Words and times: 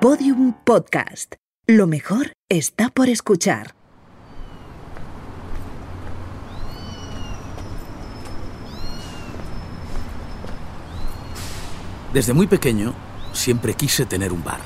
Podium 0.00 0.52
Podcast. 0.52 1.34
Lo 1.66 1.88
mejor 1.88 2.30
está 2.48 2.88
por 2.88 3.08
escuchar. 3.08 3.74
Desde 12.14 12.32
muy 12.32 12.46
pequeño 12.46 12.94
siempre 13.32 13.74
quise 13.74 14.06
tener 14.06 14.32
un 14.32 14.44
bar. 14.44 14.60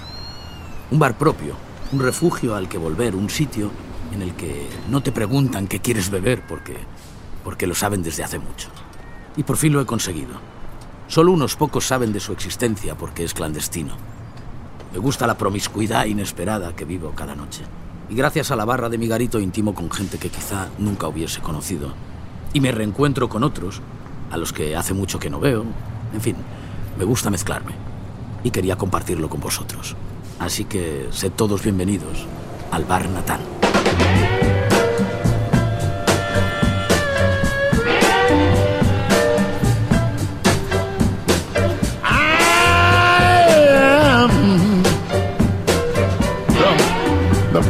Un 0.90 0.98
bar 0.98 1.16
propio, 1.16 1.56
un 1.92 2.00
refugio 2.00 2.54
al 2.54 2.68
que 2.68 2.76
volver, 2.76 3.16
un 3.16 3.30
sitio 3.30 3.70
en 4.12 4.20
el 4.20 4.34
que 4.34 4.68
no 4.90 5.02
te 5.02 5.12
preguntan 5.12 5.66
qué 5.66 5.80
quieres 5.80 6.10
beber 6.10 6.46
porque 6.46 6.76
porque 7.42 7.66
lo 7.66 7.74
saben 7.74 8.02
desde 8.02 8.22
hace 8.22 8.38
mucho. 8.38 8.68
Y 9.38 9.44
por 9.44 9.56
fin 9.56 9.72
lo 9.72 9.80
he 9.80 9.86
conseguido. 9.86 10.34
Solo 11.08 11.32
unos 11.32 11.56
pocos 11.56 11.86
saben 11.86 12.12
de 12.12 12.20
su 12.20 12.34
existencia 12.34 12.98
porque 12.98 13.24
es 13.24 13.32
clandestino. 13.32 13.96
Me 14.92 14.98
gusta 14.98 15.26
la 15.26 15.38
promiscuidad 15.38 16.04
inesperada 16.04 16.76
que 16.76 16.84
vivo 16.84 17.12
cada 17.16 17.34
noche. 17.34 17.62
Y 18.10 18.14
gracias 18.14 18.50
a 18.50 18.56
la 18.56 18.66
barra 18.66 18.90
de 18.90 18.98
mi 18.98 19.08
garito 19.08 19.40
intimo 19.40 19.74
con 19.74 19.90
gente 19.90 20.18
que 20.18 20.28
quizá 20.28 20.68
nunca 20.78 21.08
hubiese 21.08 21.40
conocido. 21.40 21.94
Y 22.52 22.60
me 22.60 22.72
reencuentro 22.72 23.30
con 23.30 23.42
otros, 23.42 23.80
a 24.30 24.36
los 24.36 24.52
que 24.52 24.76
hace 24.76 24.92
mucho 24.92 25.18
que 25.18 25.30
no 25.30 25.40
veo. 25.40 25.64
En 26.12 26.20
fin, 26.20 26.36
me 26.98 27.04
gusta 27.04 27.30
mezclarme. 27.30 27.72
Y 28.44 28.50
quería 28.50 28.76
compartirlo 28.76 29.30
con 29.30 29.40
vosotros. 29.40 29.96
Así 30.38 30.64
que 30.64 31.08
sed 31.10 31.32
todos 31.32 31.62
bienvenidos 31.62 32.26
al 32.70 32.84
Bar 32.84 33.08
Natán. 33.08 33.40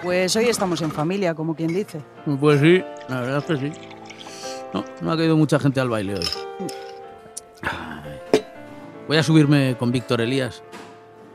Pues 0.03 0.35
hoy 0.35 0.45
estamos 0.45 0.81
en 0.81 0.91
familia, 0.91 1.33
como 1.33 1.55
quien 1.55 1.73
dice. 1.73 2.01
Pues 2.39 2.61
sí, 2.61 2.83
la 3.09 3.21
verdad 3.21 3.37
es 3.39 3.45
que 3.45 3.57
sí. 3.57 3.79
No, 4.73 4.83
no 5.01 5.11
ha 5.11 5.17
caído 5.17 5.35
mucha 5.35 5.59
gente 5.59 5.79
al 5.79 5.89
baile 5.89 6.15
hoy. 6.15 6.84
Voy 9.07 9.17
a 9.17 9.23
subirme 9.23 9.75
con 9.77 9.91
Víctor 9.91 10.21
Elías 10.21 10.63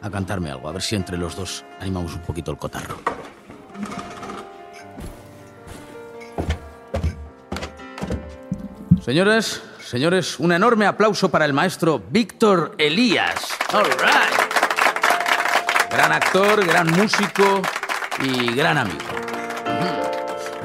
a 0.02 0.10
cantarme 0.10 0.50
algo, 0.50 0.68
a 0.68 0.72
ver 0.72 0.82
si 0.82 0.96
entre 0.96 1.16
los 1.16 1.36
dos 1.36 1.64
animamos 1.78 2.14
un 2.14 2.22
poquito 2.22 2.50
el 2.50 2.56
cotarro. 2.56 2.96
Señores, 9.00 9.62
señores, 9.84 10.40
un 10.40 10.52
enorme 10.52 10.86
aplauso 10.86 11.30
para 11.30 11.44
el 11.44 11.52
maestro 11.52 12.02
Víctor 12.10 12.74
Elías. 12.77 13.56
All 13.72 13.84
right. 13.84 14.40
Gran 15.90 16.12
actor, 16.12 16.66
gran 16.66 16.90
músico 16.90 17.62
y 18.22 18.52
gran 18.52 18.78
amigo. 18.78 18.98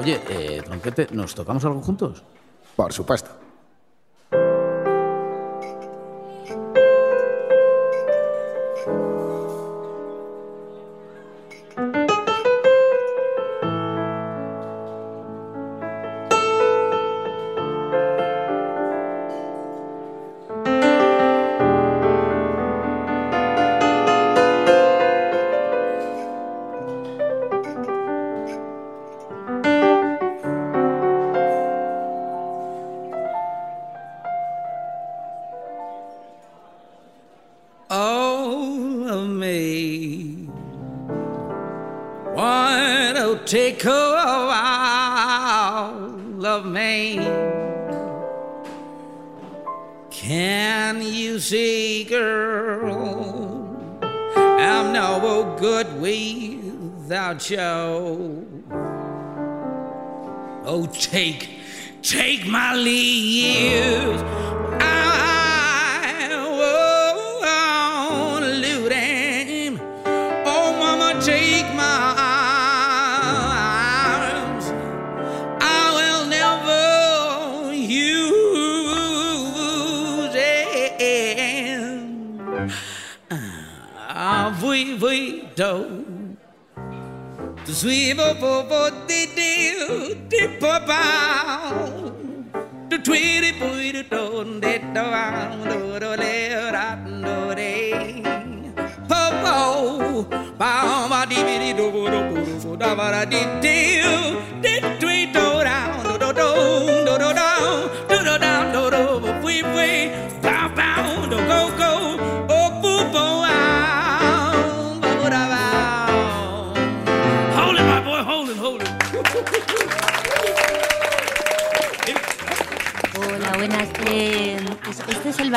Oye, 0.00 0.20
eh, 0.28 0.62
Tronquete, 0.64 1.08
¿nos 1.12 1.34
tocamos 1.34 1.64
algo 1.64 1.80
juntos? 1.82 2.22
Por 2.74 2.92
supuesto. 2.92 3.45
You. 57.34 57.58
Oh, 60.64 60.86
take, 60.92 61.48
take 62.02 62.46
my 62.46 62.74
leave. 62.74 64.05
suivo 87.76 88.34
popo 88.36 88.88
di 89.04 89.28
dio 89.36 90.16
di 90.28 90.48
papà 90.58 91.04
tu 92.88 92.96
twiri 93.02 93.52
pui 93.52 93.92
tu 93.92 94.02
ton 94.08 94.58
de 94.60 94.80
do 94.94 95.04
do 95.68 95.98
do 96.00 96.10
le 96.16 96.70
rat 96.72 97.04
do 97.04 97.52
re. 97.52 98.22
Popo 99.06 100.24
ba 100.56 101.04
ma 101.06 101.26
di 101.26 101.36
bi 101.46 101.58
di 101.58 101.70
do 101.76 101.90
do 101.92 102.08
do 102.08 102.60
do 102.64 102.76
da 102.76 102.94
ba 102.94 103.10
ra 103.10 103.24
di 103.26 103.44
di. 103.60 103.75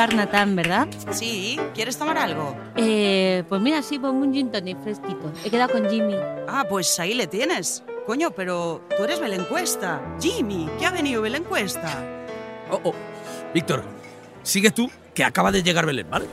Bar 0.00 0.14
Natán, 0.14 0.56
¿verdad? 0.56 0.88
Sí, 1.10 1.60
¿quieres 1.74 1.98
tomar 1.98 2.16
algo? 2.16 2.56
Eh, 2.74 3.44
pues 3.50 3.60
mira, 3.60 3.82
sí, 3.82 3.98
ponme 3.98 4.26
un 4.28 4.32
gin 4.32 4.50
tonic 4.50 4.82
fresquito. 4.82 5.30
He 5.44 5.50
quedado 5.50 5.72
con 5.72 5.90
Jimmy. 5.90 6.16
Ah, 6.48 6.64
pues 6.66 6.98
ahí 6.98 7.12
le 7.12 7.26
tienes. 7.26 7.84
Coño, 8.06 8.30
pero 8.30 8.80
tú 8.96 9.04
eres 9.04 9.20
Belén 9.20 9.44
Cuesta. 9.44 10.00
Jimmy, 10.18 10.70
¿qué 10.78 10.86
ha 10.86 10.90
venido 10.90 11.20
Belén 11.20 11.44
Cuesta? 11.44 12.02
Oh, 12.70 12.80
oh. 12.82 12.94
Víctor, 13.52 13.84
sigue 14.42 14.70
tú, 14.70 14.90
que 15.12 15.22
acaba 15.22 15.52
de 15.52 15.62
llegar 15.62 15.84
Belén, 15.84 16.08
¿vale? 16.08 16.24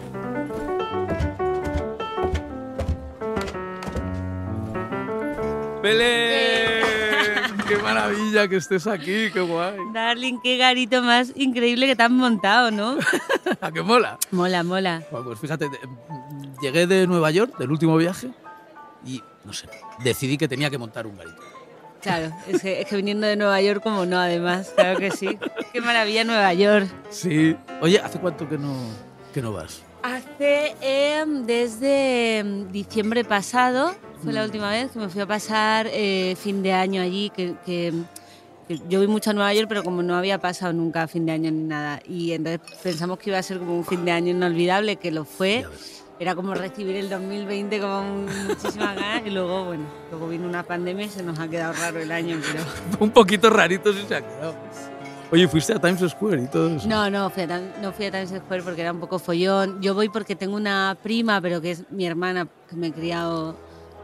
¡Belén! 5.83 6.46
¡Qué 8.09 8.13
maravilla 8.13 8.47
que 8.47 8.55
estés 8.57 8.87
aquí! 8.87 9.29
¡Qué 9.31 9.39
guay! 9.41 9.75
Darling, 9.93 10.39
qué 10.43 10.57
garito 10.57 11.01
más 11.01 11.31
increíble 11.35 11.87
que 11.87 11.95
te 11.95 12.03
han 12.03 12.15
montado, 12.15 12.71
¿no? 12.71 12.97
¿A 13.61 13.71
qué 13.71 13.81
mola? 13.81 14.17
mola, 14.31 14.63
mola. 14.63 15.03
Bueno, 15.11 15.25
Pues 15.27 15.39
fíjate, 15.39 15.69
llegué 16.61 16.87
de 16.87 17.07
Nueva 17.07 17.31
York, 17.31 17.57
del 17.57 17.71
último 17.71 17.97
viaje, 17.97 18.29
y 19.05 19.21
no 19.45 19.53
sé, 19.53 19.67
decidí 20.03 20.37
que 20.37 20.47
tenía 20.47 20.69
que 20.69 20.77
montar 20.77 21.05
un 21.07 21.17
garito. 21.17 21.37
Claro, 22.01 22.31
es 22.47 22.61
que, 22.61 22.81
es 22.81 22.87
que 22.87 22.95
viniendo 22.95 23.25
de 23.27 23.35
Nueva 23.35 23.59
York, 23.59 23.81
como 23.81 24.05
no, 24.05 24.17
además, 24.19 24.71
claro 24.75 24.99
que 24.99 25.11
sí. 25.11 25.37
Qué 25.73 25.81
maravilla 25.81 26.23
Nueva 26.23 26.53
York. 26.53 26.87
Sí. 27.09 27.55
Oye, 27.81 27.99
¿hace 27.99 28.19
cuánto 28.19 28.47
que 28.47 28.57
no, 28.57 28.73
que 29.33 29.41
no 29.41 29.51
vas? 29.51 29.81
Hace 30.07 30.73
em, 30.79 31.43
desde 31.43 32.39
em, 32.39 32.67
diciembre 32.71 33.25
pasado, 33.25 33.93
fue 34.23 34.31
la 34.31 34.45
última 34.45 34.69
vez 34.69 34.91
que 34.91 34.99
me 34.99 35.09
fui 35.09 35.19
a 35.19 35.27
pasar 35.27 35.89
eh, 35.91 36.35
fin 36.41 36.63
de 36.63 36.71
año 36.71 37.01
allí, 37.01 37.29
que, 37.29 37.55
que 37.65 37.93
que 38.67 38.81
yo 38.89 38.99
voy 38.99 39.07
mucho 39.07 39.29
a 39.29 39.33
Nueva 39.33 39.53
York, 39.53 39.67
pero 39.69 39.83
como 39.83 40.03
no 40.03 40.15
había 40.15 40.39
pasado 40.39 40.73
nunca 40.73 41.07
fin 41.07 41.25
de 41.25 41.31
año 41.31 41.51
ni 41.51 41.63
nada. 41.63 42.01
Y 42.05 42.33
entonces 42.33 42.61
pensamos 42.83 43.17
que 43.17 43.29
iba 43.29 43.39
a 43.39 43.43
ser 43.43 43.59
como 43.59 43.77
un 43.77 43.85
fin 43.85 44.03
de 44.03 44.11
año 44.11 44.31
inolvidable, 44.31 44.97
que 44.97 45.11
lo 45.11 45.23
fue. 45.25 45.65
Era 46.19 46.35
como 46.35 46.53
recibir 46.53 46.95
el 46.95 47.09
2020 47.09 47.79
con 47.79 48.25
muchísimas 48.47 48.95
ganas 48.95 49.21
y 49.25 49.29
luego, 49.29 49.65
bueno, 49.65 49.85
luego 50.09 50.27
vino 50.27 50.47
una 50.47 50.63
pandemia 50.63 51.05
y 51.05 51.09
se 51.09 51.21
nos 51.21 51.37
ha 51.39 51.47
quedado 51.47 51.73
raro 51.73 51.99
el 51.99 52.11
año, 52.11 52.39
pero... 52.51 52.65
Un 52.99 53.11
poquito 53.11 53.49
rarito 53.49 53.93
sí 53.93 54.03
se 54.07 54.15
ha 54.15 54.21
quedado. 54.21 54.55
Oye, 55.31 55.47
fuiste 55.47 55.73
a 55.73 55.79
Times 55.79 56.09
Square 56.11 56.43
y 56.43 56.47
todo 56.47 56.75
eso. 56.75 56.87
No, 56.87 57.09
no 57.09 57.29
fui, 57.29 57.43
a, 57.43 57.61
no 57.81 57.91
fui 57.91 58.05
a 58.05 58.11
Times 58.11 58.29
Square 58.29 58.63
porque 58.63 58.81
era 58.81 58.93
un 58.93 58.99
poco 58.99 59.19
follón. 59.19 59.81
Yo 59.81 59.93
voy 59.93 60.07
porque 60.09 60.35
tengo 60.35 60.55
una 60.55 60.97
prima, 61.03 61.41
pero 61.41 61.61
que 61.61 61.71
es 61.71 61.83
mi 61.91 62.05
hermana, 62.05 62.47
que 62.69 62.75
me 62.75 62.87
he 62.87 62.91
criado 62.93 63.55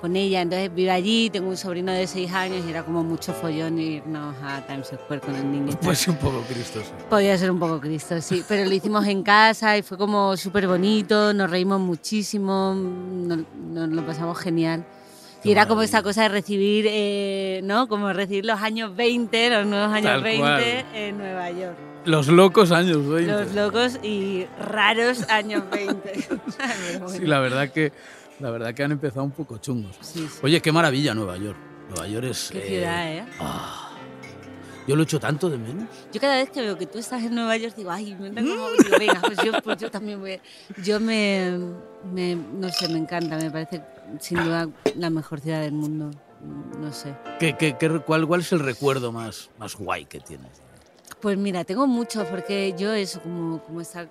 con 0.02 0.18
ella, 0.18 0.42
entonces 0.42 0.76
vive 0.76 0.92
allí, 0.92 1.30
tengo 1.30 1.48
un 1.48 1.56
sobrino 1.56 1.90
de 1.94 2.08
seis 2.08 2.30
años 2.34 2.66
y 2.68 2.70
era 2.70 2.84
como 2.84 3.06
mucho 3.06 3.32
follón 3.32 3.80
irnos 3.80 4.36
a 4.44 4.60
Times 4.68 4.88
Square 4.88 5.22
con 5.22 5.34
el 5.34 5.50
niño. 5.50 5.80
Pues 5.82 6.00
sí, 6.00 6.10
un 6.10 6.18
poco 6.18 6.42
Cristo, 6.42 6.82
sí. 6.82 6.92
Podía 7.10 7.38
ser 7.38 7.50
un 7.50 7.58
poco 7.58 7.80
Cristo, 7.80 8.20
sí, 8.20 8.44
pero 8.46 8.66
lo 8.66 8.74
hicimos 8.74 9.08
en 9.08 9.24
casa 9.24 9.78
y 9.78 9.82
fue 9.82 9.98
como 9.98 10.36
súper 10.36 10.68
bonito, 10.68 11.34
nos 11.34 11.50
reímos 11.50 11.80
muchísimo, 11.80 12.76
nos, 12.76 13.40
nos 13.72 13.88
lo 13.88 14.06
pasamos 14.06 14.38
genial. 14.40 14.86
Y 15.44 15.52
era 15.52 15.68
como 15.68 15.82
esta 15.82 16.02
cosa 16.02 16.24
de 16.24 16.30
recibir, 16.30 16.86
eh, 16.88 17.62
¿no? 17.64 17.88
Como 17.88 18.14
recibir 18.14 18.46
los 18.46 18.62
años 18.62 18.96
20, 18.96 19.50
los 19.50 19.66
nuevos 19.66 19.90
años 19.92 20.12
Tal 20.12 20.24
20 20.24 20.40
cual. 20.42 20.86
en 20.96 21.18
Nueva 21.18 21.52
York. 21.52 21.78
Los 22.06 22.28
locos 22.28 22.72
años 22.72 23.08
20. 23.08 23.32
Los 23.32 23.54
locos 23.54 24.00
y 24.04 24.46
raros 24.60 25.30
años 25.30 25.64
20. 25.70 26.12
Pero 26.28 27.00
bueno. 27.00 27.10
Sí, 27.10 27.26
la 27.26 27.40
verdad 27.40 27.70
que 27.70 27.92
la 28.40 28.50
verdad 28.52 28.74
que 28.74 28.84
han 28.84 28.92
empezado 28.92 29.24
un 29.24 29.32
poco 29.32 29.58
chungos. 29.58 29.96
Sí, 30.02 30.28
sí. 30.30 30.40
Oye, 30.44 30.62
qué 30.62 30.72
maravilla 30.72 31.14
Nueva 31.14 31.38
York. 31.38 31.58
Nueva 31.90 32.08
York 32.08 32.26
es 32.26 32.50
Qué 32.52 32.60
eh, 32.60 32.68
ciudad, 32.68 33.12
¿eh? 33.14 33.26
ah, 33.40 33.90
yo 34.88 34.96
lo 34.96 35.04
echo 35.04 35.20
tanto 35.20 35.50
de 35.50 35.58
menos. 35.58 35.88
Yo 36.12 36.20
cada 36.20 36.36
vez 36.36 36.50
que 36.50 36.62
veo 36.62 36.78
que 36.78 36.86
tú 36.88 37.00
estás 37.00 37.24
en 37.24 37.36
Nueva 37.36 37.56
York 37.58 37.74
digo, 37.76 37.92
ay, 37.92 38.16
me 38.20 38.30
como... 38.30 38.42
Digo, 38.42 38.68
venga, 39.00 39.22
pues 39.22 39.38
yo, 39.44 39.52
pues 39.62 39.78
yo 39.78 39.92
también 39.92 40.20
voy. 40.20 40.34
a-". 40.34 40.42
Yo 40.84 41.00
me, 41.00 41.58
me, 42.14 42.36
no 42.36 42.70
sé, 42.70 42.88
me 42.90 42.98
encanta, 43.00 43.38
me 43.38 43.50
parece 43.52 43.82
sin 44.20 44.44
duda 44.44 44.70
la 44.96 45.10
mejor 45.10 45.40
ciudad 45.40 45.62
del 45.62 45.74
mundo. 45.74 46.12
No 46.80 46.92
sé. 46.92 47.16
¿Qué, 47.40 47.56
qué- 47.58 47.78
qué- 47.78 48.00
cuál, 48.00 48.28
¿Cuál 48.28 48.42
es 48.42 48.52
el 48.52 48.60
recuerdo 48.60 49.12
más, 49.12 49.50
más 49.60 49.76
guay 49.76 50.06
que 50.06 50.20
tienes? 50.20 50.52
Pues 51.22 51.38
mira, 51.38 51.64
tengo 51.64 51.88
mucho 51.88 52.26
porque 52.26 52.74
yo 52.78 52.92
eso, 52.94 53.22
como, 53.22 53.60
como 53.64 53.80
esa... 53.82 54.08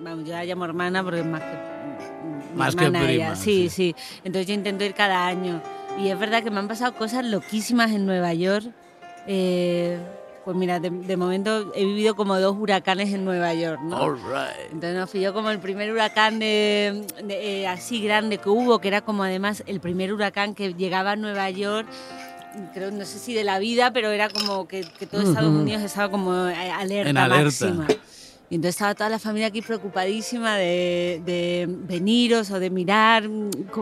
Vamos, 0.00 0.24
yo 0.24 0.32
la 0.32 0.44
llamo 0.44 0.64
hermana 0.64 1.02
porque 1.04 1.20
es 1.20 1.26
más 1.26 1.42
que... 1.42 2.56
Más 2.56 2.74
que 2.74 2.86
prima, 2.90 3.10
ella. 3.10 3.36
Sí, 3.36 3.68
sí. 3.68 3.94
sí, 3.94 4.18
Entonces 4.24 4.46
yo 4.46 4.54
intento 4.54 4.84
ir 4.84 4.94
cada 4.94 5.26
año. 5.26 5.60
Y 5.98 6.08
es 6.08 6.18
verdad 6.18 6.42
que 6.42 6.50
me 6.50 6.58
han 6.58 6.68
pasado 6.68 6.94
cosas 6.94 7.24
loquísimas 7.26 7.90
en 7.92 8.06
Nueva 8.06 8.32
York. 8.32 8.66
Eh, 9.26 9.98
pues 10.44 10.56
mira, 10.56 10.80
de, 10.80 10.90
de 10.90 11.16
momento 11.16 11.72
he 11.74 11.84
vivido 11.84 12.14
como 12.16 12.38
dos 12.40 12.56
huracanes 12.58 13.12
en 13.14 13.24
Nueva 13.24 13.54
York, 13.54 13.80
¿no? 13.82 13.96
All 13.96 14.16
right. 14.16 14.72
Entonces 14.72 14.96
nos 14.98 15.10
pilló 15.10 15.32
como 15.32 15.50
el 15.50 15.58
primer 15.60 15.92
huracán 15.92 16.38
de, 16.38 17.04
de, 17.24 17.60
eh, 17.62 17.66
así 17.68 18.02
grande 18.02 18.38
que 18.38 18.48
hubo, 18.48 18.78
que 18.80 18.88
era 18.88 19.02
como 19.02 19.22
además 19.22 19.62
el 19.66 19.80
primer 19.80 20.12
huracán 20.12 20.54
que 20.54 20.74
llegaba 20.74 21.12
a 21.12 21.16
Nueva 21.16 21.48
York, 21.50 21.86
creo, 22.74 22.90
no 22.90 23.04
sé 23.04 23.18
si 23.18 23.32
de 23.34 23.44
la 23.44 23.58
vida, 23.58 23.92
pero 23.92 24.10
era 24.10 24.28
como 24.28 24.66
que, 24.66 24.84
que 24.98 25.06
todo 25.06 25.22
Estados. 25.22 25.50
Unidos 25.50 25.82
estaba 25.82 26.10
como 26.10 26.48
eh, 26.48 26.70
alerta, 26.70 27.10
En 27.10 27.16
alerta. 27.16 27.66
máxima. 27.68 27.86
Y 28.52 28.56
entonces 28.56 28.74
estaba 28.74 28.94
toda 28.94 29.08
la 29.08 29.18
familia 29.18 29.46
aquí 29.48 29.62
preocupadísima 29.62 30.58
de, 30.58 31.22
de 31.24 31.64
veniros 31.68 32.50
o 32.50 32.60
de 32.60 32.68
mirar 32.68 33.26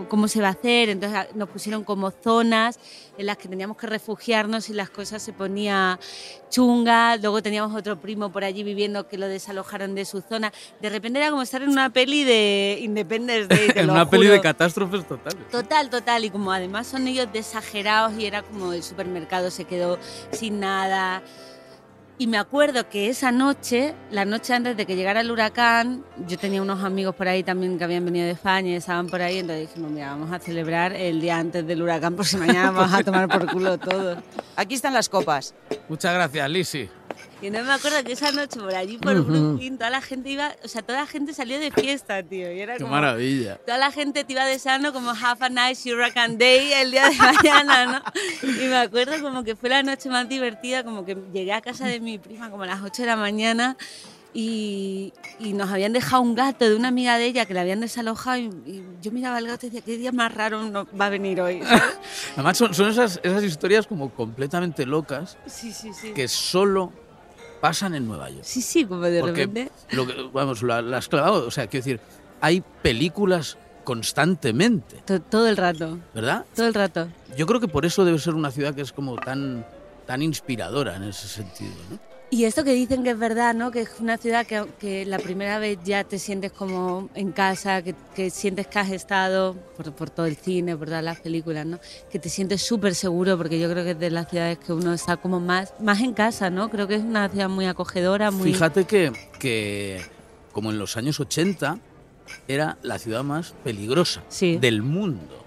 cómo 0.08 0.28
se 0.28 0.40
va 0.40 0.46
a 0.46 0.50
hacer. 0.52 0.90
Entonces 0.90 1.18
a- 1.18 1.26
nos 1.34 1.48
pusieron 1.48 1.82
como 1.82 2.12
zonas 2.12 2.78
en 3.18 3.26
las 3.26 3.36
que 3.36 3.48
teníamos 3.48 3.76
que 3.76 3.88
refugiarnos 3.88 4.70
y 4.70 4.72
las 4.74 4.88
cosas 4.88 5.20
se 5.24 5.32
ponía 5.32 5.98
chungas. 6.50 7.20
Luego 7.20 7.42
teníamos 7.42 7.74
otro 7.76 8.00
primo 8.00 8.30
por 8.30 8.44
allí 8.44 8.62
viviendo 8.62 9.08
que 9.08 9.18
lo 9.18 9.26
desalojaron 9.26 9.96
de 9.96 10.04
su 10.04 10.20
zona. 10.20 10.52
De 10.80 10.88
repente 10.88 11.18
era 11.18 11.30
como 11.30 11.42
estar 11.42 11.62
en 11.62 11.68
una 11.70 11.90
peli 11.90 12.22
de 12.22 12.78
Independence 12.80 13.48
Day. 13.48 13.70
En 13.74 13.90
una 13.90 14.08
peli 14.08 14.26
de 14.26 14.36
juro. 14.36 14.42
catástrofes 14.42 15.04
totales. 15.04 15.48
Total, 15.50 15.90
total. 15.90 16.24
Y 16.24 16.30
como 16.30 16.52
además 16.52 16.86
son 16.86 17.08
ellos 17.08 17.26
de 17.32 17.40
exagerados 17.40 18.12
y 18.16 18.24
era 18.24 18.42
como 18.42 18.72
el 18.72 18.84
supermercado 18.84 19.50
se 19.50 19.64
quedó 19.64 19.98
sin 20.30 20.60
nada. 20.60 21.24
Y 22.20 22.26
me 22.26 22.36
acuerdo 22.36 22.86
que 22.86 23.08
esa 23.08 23.32
noche, 23.32 23.94
la 24.10 24.26
noche 24.26 24.52
antes 24.52 24.76
de 24.76 24.84
que 24.84 24.94
llegara 24.94 25.22
el 25.22 25.30
huracán, 25.30 26.04
yo 26.28 26.36
tenía 26.36 26.60
unos 26.60 26.84
amigos 26.84 27.14
por 27.14 27.26
ahí 27.26 27.42
también 27.42 27.78
que 27.78 27.84
habían 27.84 28.04
venido 28.04 28.26
de 28.26 28.32
España 28.32 28.68
y 28.68 28.74
estaban 28.74 29.06
por 29.06 29.22
ahí, 29.22 29.38
entonces 29.38 29.70
dijimos, 29.70 29.90
mira, 29.90 30.10
vamos 30.10 30.30
a 30.30 30.38
celebrar 30.38 30.92
el 30.92 31.18
día 31.18 31.38
antes 31.38 31.66
del 31.66 31.80
huracán, 31.80 32.16
por 32.16 32.26
si 32.26 32.36
mañana 32.36 32.72
vamos 32.72 32.92
a 32.92 33.02
tomar 33.02 33.26
por 33.26 33.50
culo 33.50 33.78
todo. 33.78 34.22
Aquí 34.54 34.74
están 34.74 34.92
las 34.92 35.08
copas. 35.08 35.54
Muchas 35.88 36.12
gracias, 36.12 36.50
Lisi. 36.50 36.90
Y 37.42 37.46
entonces 37.46 37.68
me 37.68 37.74
acuerdo 37.74 38.04
que 38.04 38.12
esa 38.12 38.32
noche 38.32 38.60
por 38.60 38.74
allí, 38.74 38.98
por 38.98 39.20
Brooklyn, 39.24 39.78
toda 39.78 39.90
la 39.90 40.00
gente 40.02 40.30
iba, 40.30 40.52
o 40.62 40.68
sea, 40.68 40.82
toda 40.82 41.00
la 41.00 41.06
gente 41.06 41.32
salió 41.32 41.58
de 41.58 41.70
fiesta, 41.70 42.22
tío. 42.22 42.52
Y 42.52 42.60
era 42.60 42.74
Qué 42.76 42.80
como, 42.82 42.92
maravilla. 42.94 43.56
Toda 43.64 43.78
la 43.78 43.90
gente 43.90 44.24
te 44.24 44.32
iba 44.32 44.44
deseando 44.44 44.92
como 44.92 45.10
have 45.10 45.44
a 45.44 45.48
nice 45.48 45.90
hurricane 45.92 46.36
day 46.36 46.72
el 46.74 46.90
día 46.90 47.08
de 47.08 47.16
mañana, 47.16 47.86
¿no? 47.86 48.02
Y 48.42 48.66
me 48.68 48.76
acuerdo 48.76 49.20
como 49.22 49.42
que 49.42 49.56
fue 49.56 49.68
la 49.70 49.82
noche 49.82 50.08
más 50.10 50.28
divertida, 50.28 50.84
como 50.84 51.04
que 51.04 51.16
llegué 51.32 51.52
a 51.52 51.60
casa 51.60 51.86
de 51.86 52.00
mi 52.00 52.18
prima 52.18 52.50
como 52.50 52.64
a 52.64 52.66
las 52.66 52.82
8 52.82 53.02
de 53.02 53.06
la 53.08 53.16
mañana 53.16 53.76
y, 54.32 55.12
y 55.40 55.54
nos 55.54 55.70
habían 55.70 55.92
dejado 55.92 56.22
un 56.22 56.34
gato 56.36 56.68
de 56.68 56.76
una 56.76 56.88
amiga 56.88 57.18
de 57.18 57.24
ella 57.26 57.46
que 57.46 57.54
la 57.54 57.62
habían 57.62 57.80
desalojado 57.80 58.36
y, 58.38 58.44
y 58.64 58.84
yo 59.02 59.10
miraba 59.10 59.38
al 59.38 59.46
gato 59.46 59.66
y 59.66 59.70
decía, 59.70 59.84
¿qué 59.84 59.96
día 59.96 60.12
más 60.12 60.32
raro 60.32 60.62
no 60.62 60.86
va 60.96 61.06
a 61.06 61.08
venir 61.08 61.40
hoy? 61.40 61.60
Además, 62.34 62.56
son, 62.58 62.72
son 62.74 62.90
esas, 62.90 63.18
esas 63.24 63.42
historias 63.42 63.86
como 63.86 64.10
completamente 64.10 64.86
locas 64.86 65.36
Sí, 65.46 65.72
sí, 65.72 65.90
sí. 65.92 66.12
que 66.12 66.28
solo 66.28 66.92
pasan 67.60 67.94
en 67.94 68.06
Nueva 68.08 68.30
York. 68.30 68.42
Sí, 68.44 68.62
sí, 68.62 68.84
como 68.84 69.02
de 69.02 69.20
Porque, 69.20 69.46
repente... 69.46 69.72
lo 69.92 70.06
que, 70.06 70.14
vamos, 70.32 70.62
la, 70.62 70.80
la 70.82 70.98
has 70.98 71.08
clavado. 71.08 71.46
O 71.46 71.50
sea, 71.50 71.66
quiero 71.66 71.84
decir, 71.84 72.00
hay 72.40 72.62
películas 72.82 73.58
constantemente, 73.84 75.02
to- 75.04 75.20
Todo 75.20 75.48
el 75.48 75.56
rato, 75.56 75.98
¿verdad? 76.14 76.44
todo 76.54 76.66
el 76.66 76.74
rato. 76.74 77.08
Yo 77.36 77.46
creo 77.46 77.60
que 77.60 77.68
por 77.68 77.84
eso 77.86 78.04
debe 78.04 78.18
ser 78.18 78.34
una 78.34 78.50
ciudad 78.50 78.74
que 78.74 78.82
es 78.82 78.92
como 78.92 79.16
tan, 79.16 79.64
tan 80.06 80.22
inspiradora 80.22 80.96
en 80.96 81.04
ese 81.04 81.28
sentido, 81.28 81.72
¿no? 81.90 81.98
Y 82.32 82.44
esto 82.44 82.62
que 82.62 82.72
dicen 82.74 83.02
que 83.02 83.10
es 83.10 83.18
verdad, 83.18 83.54
¿no? 83.54 83.72
Que 83.72 83.80
es 83.80 83.90
una 83.98 84.16
ciudad 84.16 84.46
que, 84.46 84.64
que 84.78 85.04
la 85.04 85.18
primera 85.18 85.58
vez 85.58 85.78
ya 85.84 86.04
te 86.04 86.16
sientes 86.20 86.52
como 86.52 87.10
en 87.14 87.32
casa, 87.32 87.82
que, 87.82 87.96
que 88.14 88.30
sientes 88.30 88.68
que 88.68 88.78
has 88.78 88.90
estado 88.90 89.54
por, 89.76 89.92
por 89.92 90.10
todo 90.10 90.26
el 90.26 90.36
cine, 90.36 90.76
por 90.76 90.86
todas 90.86 91.02
las 91.02 91.18
películas, 91.18 91.66
¿no? 91.66 91.80
Que 92.08 92.20
te 92.20 92.28
sientes 92.28 92.62
súper 92.62 92.94
seguro, 92.94 93.36
porque 93.36 93.58
yo 93.58 93.68
creo 93.68 93.82
que 93.82 93.90
es 93.92 93.98
de 93.98 94.10
las 94.10 94.30
ciudades 94.30 94.58
que 94.58 94.72
uno 94.72 94.92
está 94.94 95.16
como 95.16 95.40
más, 95.40 95.74
más 95.80 96.00
en 96.02 96.12
casa, 96.14 96.50
¿no? 96.50 96.70
Creo 96.70 96.86
que 96.86 96.94
es 96.94 97.02
una 97.02 97.28
ciudad 97.28 97.48
muy 97.48 97.66
acogedora, 97.66 98.30
muy... 98.30 98.52
Fíjate 98.52 98.84
que, 98.84 99.12
que, 99.40 100.00
como 100.52 100.70
en 100.70 100.78
los 100.78 100.96
años 100.96 101.18
80, 101.18 101.78
era 102.46 102.78
la 102.82 103.00
ciudad 103.00 103.24
más 103.24 103.54
peligrosa 103.64 104.22
Sí. 104.28 104.56
del 104.56 104.82
mundo. 104.82 105.44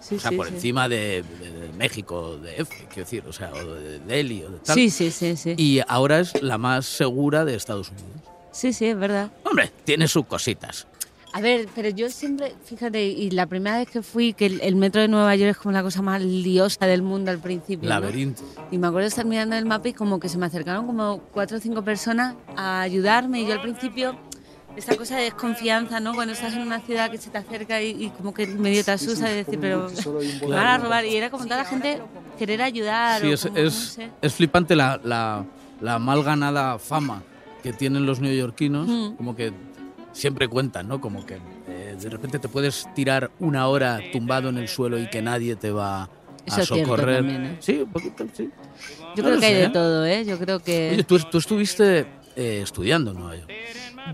Sí, 0.00 0.14
O 0.16 0.20
sea, 0.20 0.30
sí, 0.30 0.36
por 0.36 0.48
encima 0.48 0.88
de, 0.88 1.22
de- 1.40 1.50
de 1.50 1.53
México, 1.74 2.36
de 2.38 2.56
F, 2.62 2.74
quiero 2.88 3.04
decir, 3.04 3.24
o 3.28 3.32
sea, 3.32 3.52
o 3.52 3.74
de 3.74 3.98
Delhi, 4.00 4.42
o 4.42 4.50
de 4.50 4.58
tal. 4.58 4.74
Sí, 4.74 4.90
sí, 4.90 5.10
sí, 5.10 5.36
sí. 5.36 5.54
Y 5.56 5.80
ahora 5.86 6.20
es 6.20 6.42
la 6.42 6.58
más 6.58 6.86
segura 6.86 7.44
de 7.44 7.54
Estados 7.54 7.90
Unidos. 7.90 8.08
Sí, 8.52 8.72
sí, 8.72 8.86
es 8.86 8.98
verdad. 8.98 9.30
Hombre, 9.44 9.70
tiene 9.84 10.06
sus 10.08 10.26
cositas. 10.26 10.86
A 11.32 11.40
ver, 11.40 11.66
pero 11.74 11.88
yo 11.88 12.08
siempre, 12.10 12.54
fíjate, 12.64 13.04
y 13.04 13.30
la 13.32 13.46
primera 13.46 13.78
vez 13.78 13.90
que 13.90 14.02
fui, 14.02 14.34
que 14.34 14.46
el, 14.46 14.60
el 14.60 14.76
metro 14.76 15.00
de 15.02 15.08
Nueva 15.08 15.34
York 15.34 15.50
es 15.50 15.56
como 15.56 15.72
la 15.72 15.82
cosa 15.82 16.00
más 16.00 16.22
liosa 16.22 16.86
del 16.86 17.02
mundo 17.02 17.32
al 17.32 17.40
principio. 17.40 17.88
¿no? 17.88 17.94
Laberinto. 17.96 18.44
Y 18.70 18.78
me 18.78 18.86
acuerdo 18.86 19.08
estar 19.08 19.24
mirando 19.24 19.56
el 19.56 19.64
mapa 19.66 19.88
y 19.88 19.94
como 19.94 20.20
que 20.20 20.28
se 20.28 20.38
me 20.38 20.46
acercaron 20.46 20.86
como 20.86 21.18
cuatro 21.32 21.56
o 21.56 21.60
cinco 21.60 21.82
personas 21.82 22.36
a 22.56 22.82
ayudarme 22.82 23.40
y 23.40 23.46
yo 23.48 23.54
al 23.54 23.62
principio 23.62 24.16
esta 24.76 24.96
cosa 24.96 25.16
de 25.16 25.24
desconfianza, 25.24 26.00
¿no? 26.00 26.14
Cuando 26.14 26.32
estás 26.34 26.54
en 26.54 26.60
una 26.62 26.80
ciudad 26.80 27.10
que 27.10 27.18
se 27.18 27.30
te 27.30 27.38
acerca 27.38 27.80
y, 27.80 28.04
y 28.04 28.08
como 28.10 28.34
que 28.34 28.46
medio 28.46 28.84
te 28.84 28.90
asusta 28.90 29.28
de 29.28 29.36
decir, 29.44 29.58
pero 29.60 29.88
me 30.42 30.48
van 30.56 30.66
a 30.66 30.78
robar. 30.78 31.04
Y 31.04 31.16
era 31.16 31.30
como 31.30 31.44
toda 31.44 31.58
la 31.58 31.64
gente 31.64 32.00
querer 32.38 32.60
ayudar. 32.62 33.20
Sí, 33.20 33.28
o 33.28 33.34
es, 33.34 33.42
como, 33.44 33.56
es, 33.58 33.74
no 33.74 33.80
sé. 34.04 34.10
es 34.22 34.34
flipante 34.34 34.74
la, 34.76 35.00
la, 35.04 35.44
la 35.80 35.98
mal 35.98 36.22
ganada 36.24 36.78
fama 36.78 37.22
que 37.62 37.72
tienen 37.72 38.04
los 38.06 38.20
neoyorquinos, 38.20 38.86
Mm. 38.88 39.16
como 39.16 39.34
que 39.36 39.52
siempre 40.12 40.48
cuentan, 40.48 40.86
¿no? 40.88 41.00
Como 41.00 41.24
que 41.24 41.38
eh, 41.68 41.96
de 41.98 42.10
repente 42.10 42.38
te 42.38 42.48
puedes 42.48 42.86
tirar 42.94 43.30
una 43.40 43.66
hora 43.68 44.00
tumbado 44.12 44.48
en 44.48 44.58
el 44.58 44.68
suelo 44.68 44.98
y 44.98 45.08
que 45.08 45.22
nadie 45.22 45.56
te 45.56 45.70
va 45.70 46.08
Eso 46.44 46.60
a 46.60 46.64
socorrer. 46.66 47.16
también, 47.18 47.44
¿eh? 47.46 47.56
Sí, 47.60 47.80
un 47.80 47.90
poquito, 47.90 48.26
sí. 48.36 48.50
Yo 49.16 49.22
no 49.22 49.28
creo 49.30 49.40
que 49.40 49.46
hay 49.46 49.52
sé, 49.54 49.58
de 49.60 49.64
¿eh? 49.64 49.70
todo, 49.70 50.04
¿eh? 50.06 50.24
Yo 50.24 50.38
creo 50.38 50.58
que... 50.60 50.90
Oye, 50.92 51.04
tú, 51.04 51.18
tú 51.20 51.38
estuviste 51.38 52.06
eh, 52.36 52.60
estudiando 52.62 53.12
en 53.12 53.16
Nueva 53.18 53.36
York. 53.36 53.50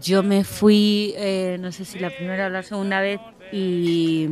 Yo 0.01 0.23
me 0.23 0.45
fui, 0.45 1.15
eh, 1.17 1.57
no 1.61 1.73
sé 1.73 1.85
si 1.85 1.99
la 1.99 2.11
primera 2.11 2.47
o 2.47 2.51
la 2.51 2.63
segunda 2.63 3.01
vez, 3.01 3.21
y 3.53 4.29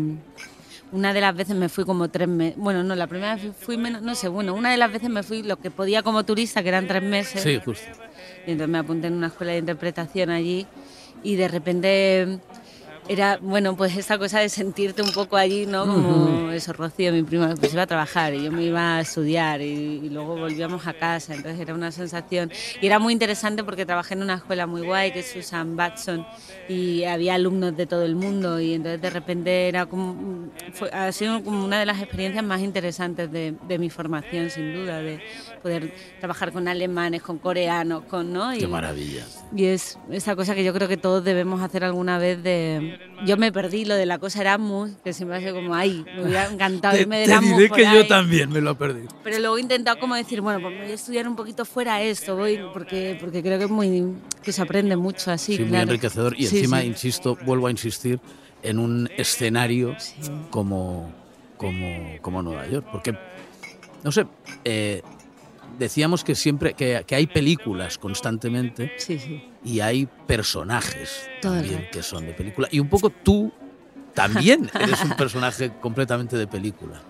una 0.92 1.12
de 1.12 1.20
las 1.20 1.34
veces 1.34 1.56
me 1.56 1.68
fui 1.68 1.84
como 1.84 2.08
tres 2.08 2.28
meses. 2.28 2.56
Bueno, 2.56 2.82
no, 2.82 2.94
la 2.94 3.06
primera 3.06 3.34
vez 3.34 3.52
fui 3.58 3.76
menos, 3.76 4.02
no 4.02 4.14
sé, 4.14 4.28
bueno, 4.28 4.54
una 4.54 4.70
de 4.70 4.76
las 4.76 4.92
veces 4.92 5.10
me 5.10 5.22
fui 5.22 5.42
lo 5.42 5.56
que 5.56 5.70
podía 5.70 6.02
como 6.02 6.24
turista, 6.24 6.62
que 6.62 6.68
eran 6.68 6.86
tres 6.86 7.02
meses. 7.02 7.42
Sí, 7.42 7.60
justo. 7.64 7.86
Y 8.46 8.52
entonces 8.52 8.68
me 8.70 8.78
apunté 8.78 9.08
en 9.08 9.14
una 9.14 9.26
escuela 9.26 9.52
de 9.52 9.58
interpretación 9.58 10.30
allí 10.30 10.66
y 11.22 11.36
de 11.36 11.48
repente 11.48 12.38
era, 13.10 13.38
bueno, 13.40 13.74
pues 13.74 13.96
esta 13.96 14.18
cosa 14.18 14.38
de 14.40 14.50
sentirte 14.50 15.02
un 15.02 15.12
poco 15.14 15.36
allí, 15.38 15.64
¿no? 15.64 15.88
Como 15.88 16.50
eso, 16.50 16.74
Rocío, 16.74 17.10
mi 17.10 17.22
prima, 17.22 17.56
pues 17.56 17.72
iba 17.72 17.82
a 17.84 17.86
trabajar 17.86 18.34
y 18.34 18.42
yo 18.42 18.52
me 18.52 18.64
iba 18.64 18.98
a 18.98 19.00
estudiar 19.00 19.62
y, 19.62 19.64
y 20.04 20.10
luego 20.10 20.36
volvíamos 20.36 20.86
a 20.86 20.92
casa, 20.92 21.32
entonces 21.34 21.58
era 21.58 21.72
una 21.74 21.90
sensación. 21.90 22.52
Y 22.80 22.86
era 22.86 22.98
muy 22.98 23.14
interesante 23.14 23.64
porque 23.64 23.86
trabajé 23.86 24.12
en 24.12 24.22
una 24.24 24.34
escuela 24.34 24.66
muy 24.66 24.82
guay, 24.82 25.10
que 25.12 25.20
es 25.20 25.26
Susan 25.26 25.74
Batson, 25.74 26.26
y 26.66 27.04
había 27.04 27.34
alumnos 27.36 27.74
de 27.74 27.86
todo 27.86 28.04
el 28.04 28.14
mundo 28.14 28.60
y 28.60 28.74
entonces 28.74 29.00
de 29.00 29.08
repente 29.10 29.68
era 29.68 29.86
como, 29.86 30.50
fue- 30.72 30.90
ha 30.92 31.10
sido 31.12 31.42
como 31.42 31.64
una 31.64 31.80
de 31.80 31.86
las 31.86 31.98
experiencias 32.02 32.44
más 32.44 32.60
interesantes 32.60 33.30
de, 33.30 33.56
de 33.62 33.78
mi 33.78 33.88
formación, 33.88 34.50
sin 34.50 34.70
duda, 34.70 35.00
de 35.02 35.22
poder 35.62 35.92
trabajar 36.18 36.52
con 36.52 36.68
alemanes, 36.68 37.22
con 37.22 37.38
coreanos, 37.38 38.04
con, 38.04 38.32
¿no? 38.34 38.50
Qué 38.52 38.66
maravilla. 38.68 39.24
y 39.50 39.64
es 39.64 39.98
esa 40.10 40.36
cosa 40.36 40.54
que 40.54 40.62
yo 40.62 40.74
creo 40.74 40.88
que 40.88 40.98
todos 40.98 41.24
debemos 41.24 41.62
hacer 41.62 41.84
alguna 41.84 42.18
vez 42.18 42.42
de... 42.42 42.97
Yo 43.24 43.36
me 43.36 43.50
perdí 43.50 43.84
lo 43.84 43.96
de 43.96 44.06
la 44.06 44.18
cosa 44.18 44.40
Erasmus, 44.42 44.90
que 45.02 45.12
siempre 45.12 45.38
ha 45.38 45.40
sido 45.40 45.56
como, 45.56 45.74
ay, 45.74 46.04
me 46.14 46.22
hubiera 46.22 46.46
encantado 46.46 46.94
Te, 46.94 47.02
irme 47.02 47.18
de 47.18 47.24
te 47.24 47.30
Erasmus 47.32 47.56
diré 47.56 47.68
por 47.68 47.76
que 47.78 47.82
yo 47.84 47.88
ahí". 47.90 48.08
también 48.08 48.50
me 48.50 48.60
lo 48.60 48.76
perdí. 48.76 49.06
Pero 49.24 49.38
luego 49.40 49.58
he 49.58 49.60
intentado 49.60 49.98
como 49.98 50.14
decir, 50.14 50.40
bueno, 50.40 50.60
pues 50.60 50.72
me 50.74 50.82
voy 50.82 50.90
a 50.92 50.94
estudiar 50.94 51.26
un 51.26 51.34
poquito 51.34 51.64
fuera 51.64 52.00
esto, 52.02 52.36
voy, 52.36 52.60
porque, 52.72 53.16
porque 53.18 53.42
creo 53.42 53.58
que 53.58 53.64
es 53.64 53.70
muy... 53.70 54.14
que 54.44 54.52
se 54.52 54.62
aprende 54.62 54.96
mucho 54.96 55.32
así, 55.32 55.56
Sí, 55.56 55.64
muy 55.64 55.78
enriquecedor. 55.78 56.34
Y 56.38 56.46
Sí, 56.46 56.58
encima, 56.58 56.80
sí. 56.82 56.86
insisto, 56.86 57.36
vuelvo 57.44 57.66
a 57.66 57.70
insistir, 57.72 58.20
en 58.62 58.78
un 58.78 59.10
escenario 59.16 59.96
como, 60.50 61.12
como, 61.56 62.18
como 62.22 62.42
Nueva 62.42 62.68
York. 62.68 62.86
Porque, 62.92 63.14
no 64.04 64.12
sé, 64.12 64.26
eh, 64.64 65.02
decíamos 65.78 66.22
que 66.22 66.34
siempre 66.36 66.74
que, 66.74 67.02
que 67.06 67.14
hay 67.16 67.26
películas 67.26 67.98
constantemente 67.98 68.92
Sí, 68.96 69.18
sí. 69.18 69.40
Y 69.64 69.80
hay 69.80 70.06
personajes 70.26 71.28
Todo 71.42 71.54
también 71.54 71.88
que 71.90 72.02
son 72.02 72.26
de 72.26 72.32
película. 72.32 72.68
Y 72.70 72.80
un 72.80 72.88
poco 72.88 73.10
tú 73.10 73.52
también 74.14 74.70
eres 74.80 75.02
un 75.04 75.10
personaje 75.16 75.72
completamente 75.80 76.36
de 76.36 76.46
película. 76.46 77.00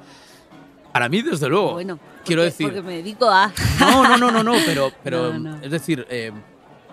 Para 0.93 1.09
mí, 1.09 1.23
desde 1.23 1.49
luego. 1.49 1.73
Bueno, 1.75 1.99
quiero 2.25 2.40
porque- 2.43 2.50
decir. 2.50 2.67
Porque 2.69 2.83
me 2.83 2.97
dedico 2.97 3.28
a... 3.31 3.52
No, 3.81 4.02
no, 4.09 4.17
no, 4.19 4.31
no, 4.31 4.43
no, 4.43 4.55
pero, 4.67 4.90
pero 5.05 5.33
No, 5.38 5.57
no. 5.57 5.62
es 5.62 5.71
decir, 5.71 6.07
eh, 6.11 6.33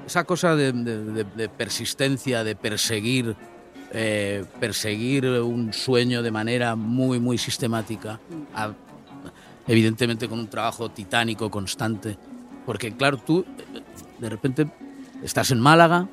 esa 0.06 0.24
cosa 0.26 0.56
de, 0.56 0.72
de- 0.74 1.04
de- 1.06 1.24
de 1.24 1.50
persistencia, 1.50 2.44
de 2.44 2.56
perseguir, 2.56 3.36
eh, 3.92 4.44
perseguir 4.60 5.26
un 5.26 5.74
sueño 5.74 6.22
de 6.22 6.32
manera 6.32 6.76
muy, 6.76 7.20
muy 7.20 7.38
sistemática, 7.38 8.20
a- 8.54 8.74
evidentemente 9.68 10.28
con 10.28 10.40
un 10.40 10.48
trabajo 10.48 10.90
titánico, 10.90 11.50
constante, 11.50 12.18
porque 12.66 12.92
claro, 12.96 13.18
tú 13.18 13.46
eh, 13.74 13.82
de 14.20 14.30
repente 14.30 14.68
estás 15.22 15.52
en 15.52 15.60
Málaga, 15.60 16.08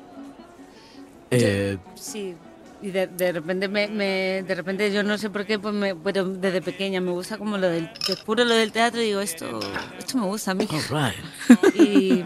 eh, 1.31 1.77
Sí, 1.95 2.35
y 2.81 2.91
de, 2.91 3.07
de 3.07 3.31
repente 3.31 3.67
me, 3.67 3.87
me- 3.87 4.43
de 4.45 4.55
repente 4.55 4.91
yo 4.91 5.03
no 5.03 5.17
sé 5.17 5.29
por 5.29 5.45
qué, 5.45 5.57
pues 5.59 5.73
me, 5.73 5.95
pero 5.95 6.25
desde 6.25 6.61
pequeña 6.61 7.01
me 7.01 7.11
gusta 7.11 7.37
como 7.37 7.57
lo 7.57 7.69
del, 7.69 7.89
descubro 8.07 8.43
lo 8.43 8.53
del 8.55 8.71
teatro 8.71 9.01
y 9.01 9.05
digo, 9.05 9.21
esto, 9.21 9.59
esto 9.97 10.17
me 10.17 10.25
gusta 10.25 10.51
a 10.51 10.55
mí. 10.55 10.67
right. 10.89 11.15
Y, 11.75 12.25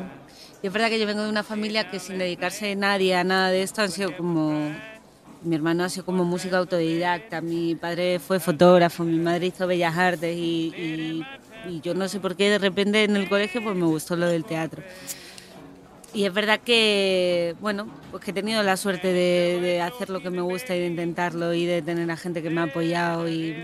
y 0.61 0.67
es 0.67 0.73
verdad 0.73 0.89
que 0.89 0.99
yo 0.99 1.05
vengo 1.05 1.23
de 1.23 1.29
una 1.29 1.43
familia 1.43 1.85
que 1.85 1.99
sin 1.99 2.17
dedicarse 2.17 2.75
nadie 2.75 3.15
a 3.15 3.23
nada 3.23 3.49
de 3.49 3.61
esto 3.63 3.81
han 3.81 3.91
sido 3.91 4.15
como... 4.15 4.81
Mi 5.39 5.55
hermano 5.55 5.83
ha 5.83 5.89
sido 5.89 6.03
como 6.03 6.25
música 6.25 6.57
autodidacta, 6.57 7.41
mi 7.41 7.75
padre 7.75 8.19
fue 8.19 8.39
fotógrafo, 8.39 9.03
mi 9.05 9.19
madre 9.19 9.45
hizo 9.47 9.67
bellas 9.67 9.95
artes 9.95 10.35
y, 10.35 10.73
y- 10.75 11.27
y 11.63 11.81
yo 11.81 11.93
no 11.93 12.07
sé 12.09 12.19
por 12.19 12.35
qué 12.35 12.49
de 12.49 12.57
repente 12.59 13.03
en 13.03 13.15
el 13.15 13.27
colegio 13.29 13.61
pues 13.61 13.75
me 13.75 13.85
gustó 13.85 14.15
lo 14.15 14.27
del 14.27 14.45
teatro. 14.45 14.83
Y 16.17 16.25
es 16.25 16.33
verdad 16.33 16.59
que, 16.59 17.55
bueno, 17.61 17.85
pues 18.09 18.23
que 18.23 18.31
he 18.31 18.33
tenido 18.33 18.63
la 18.63 18.75
suerte 18.75 19.13
de, 19.13 19.81
hacer 19.81 20.09
lo 20.09 20.19
que 20.19 20.31
me 20.31 20.41
gusta 20.41 20.75
y 20.75 20.79
de 20.79 20.87
intentarlo 20.87 21.53
y 21.53 21.67
de 21.67 21.83
tener 21.83 22.09
a 22.09 22.17
gente 22.17 22.41
que 22.41 22.49
me 22.49 22.59
ha 22.59 22.63
apoyado 22.63 23.29
y, 23.29 23.55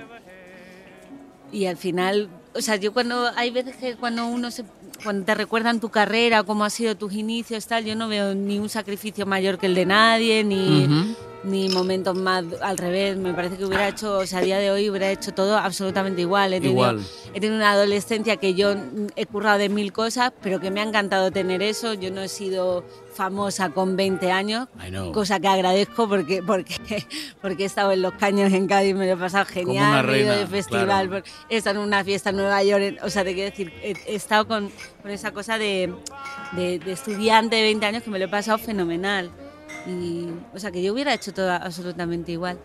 y 1.52 1.66
al 1.66 1.78
final, 1.78 2.30
o 2.54 2.62
sea, 2.62 2.76
yo 2.76 2.94
cuando, 2.94 3.32
hay 3.36 3.50
veces 3.50 3.76
que 3.78 3.96
cuando 3.96 4.28
uno 4.28 4.52
se, 4.52 4.66
cuando 5.04 5.26
te 5.26 5.34
recuerdan 5.34 5.80
tu 5.80 5.90
carrera, 5.90 6.44
cómo 6.44 6.64
han 6.64 6.70
sido 6.70 6.96
tus 6.96 7.14
inicios, 7.14 7.66
tal, 7.66 7.86
yo 7.86 7.96
no 7.96 8.08
veo 8.08 8.36
ni 8.36 8.60
un 8.60 8.70
sacrificio 8.70 9.26
mayor 9.26 9.58
que 9.58 9.66
el 9.66 9.74
de 9.74 9.88
nadie, 9.88 10.44
ni, 10.44 11.16
ni 11.44 11.70
momentos 11.70 12.16
más 12.16 12.44
al 12.62 12.78
revés, 12.78 13.18
me 13.18 13.34
parece 13.34 13.58
que 13.58 13.66
hubiera 13.66 13.88
hecho, 13.88 14.20
o 14.20 14.26
sea, 14.26 14.40
a 14.40 14.42
día 14.42 14.60
de 14.60 14.72
hoy 14.72 14.90
hubiera 14.90 15.12
hecho 15.12 15.34
todo 15.34 15.58
absolutamente 15.58 16.22
igual. 16.22 16.54
He 16.54 16.62
tenido, 16.62 16.74
Igual. 16.74 17.06
he 17.34 17.40
tenido 17.40 17.56
una 17.56 17.72
adolescencia 17.72 18.38
que 18.38 18.54
yo 18.54 18.76
he 19.16 19.26
currado 19.26 19.58
de 19.58 19.70
mil 19.70 19.92
cosas, 19.92 20.32
pero 20.42 20.60
que 20.60 20.72
me 20.72 20.80
ha 20.80 20.84
encantado 20.84 21.32
tener 21.32 21.62
eso. 21.62 21.94
Yo 21.94 22.12
no 22.12 22.22
he 22.22 22.30
sido 22.30 22.86
famosa 23.14 23.70
con 23.70 23.96
20 23.96 24.32
años, 24.32 24.68
cosa 25.14 25.40
que 25.40 25.48
agradezco 25.48 26.08
porque, 26.10 26.42
porque, 26.42 26.76
porque 27.42 27.64
he 27.64 27.66
estado 27.66 27.92
en 27.92 28.02
Los 28.02 28.14
Caños 28.14 28.52
en 28.54 28.68
Cádiz, 28.68 28.96
me 28.96 29.06
lo 29.06 29.14
he 29.14 29.18
pasado 29.18 29.46
genial, 29.46 29.92
una 29.92 30.04
me 30.04 30.18
he 30.18 30.22
ido 30.24 30.36
de 30.36 30.48
festival, 30.48 31.10
claro. 31.10 31.26
he 31.50 31.58
estado 31.58 31.80
en 31.80 31.88
una 31.88 32.04
fiesta 32.04 32.32
en 32.32 32.38
Nueva 32.38 32.64
York, 32.64 32.98
o 33.04 33.10
sea, 33.10 33.24
te 33.24 33.34
quiero 33.36 33.52
decir, 33.52 33.72
he, 33.84 33.96
he 34.08 34.16
estado 34.16 34.48
con, 34.48 34.72
con 35.02 35.12
esa 35.12 35.32
cosa 35.32 35.60
de, 35.60 35.94
de, 36.54 36.80
de 36.80 36.92
estudiante 36.92 37.56
de 37.58 37.62
20 37.62 37.86
años 37.86 38.04
que 38.04 38.10
me 38.10 38.18
lo 38.18 38.26
he 38.26 38.30
pasado 38.30 38.58
fenomenal. 38.58 39.30
Y, 39.88 40.30
o 40.54 40.60
sea, 40.60 40.72
que 40.72 40.82
yo 40.82 40.94
hubiera 40.94 41.14
hecho 41.14 41.34
todo 41.34 41.52
absolutamente 41.52 42.32
igual. 42.32 42.58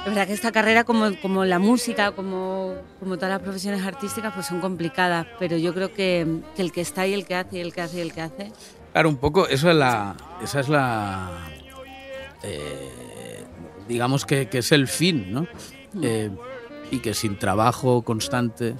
Es 0.00 0.06
verdad 0.06 0.26
que 0.26 0.32
esta 0.32 0.50
carrera, 0.50 0.82
como, 0.82 1.10
como 1.20 1.44
la 1.44 1.60
música, 1.60 2.10
como, 2.12 2.74
como 2.98 3.16
todas 3.16 3.30
las 3.30 3.40
profesiones 3.40 3.84
artísticas, 3.84 4.34
pues 4.34 4.46
son 4.46 4.60
complicadas, 4.60 5.26
pero 5.38 5.56
yo 5.56 5.72
creo 5.72 5.92
que, 5.92 6.40
que 6.56 6.62
el 6.62 6.72
que 6.72 6.80
está 6.80 7.06
y 7.06 7.14
el 7.14 7.24
que 7.24 7.36
hace, 7.36 7.58
y 7.58 7.60
el 7.60 7.72
que 7.72 7.82
hace 7.82 7.98
y 7.98 8.00
el 8.00 8.12
que 8.12 8.20
hace, 8.20 8.52
Claro, 8.92 9.08
un 9.08 9.16
poco, 9.16 9.48
eso 9.48 9.70
es 9.70 9.76
la, 9.76 10.14
esa 10.42 10.60
es 10.60 10.68
la, 10.68 11.30
eh, 12.42 13.42
digamos 13.88 14.26
que, 14.26 14.48
que 14.48 14.58
es 14.58 14.70
el 14.70 14.86
fin, 14.86 15.32
¿no? 15.32 15.46
Eh, 16.02 16.30
y 16.90 16.98
que 16.98 17.14
sin 17.14 17.38
trabajo 17.38 18.02
constante, 18.02 18.74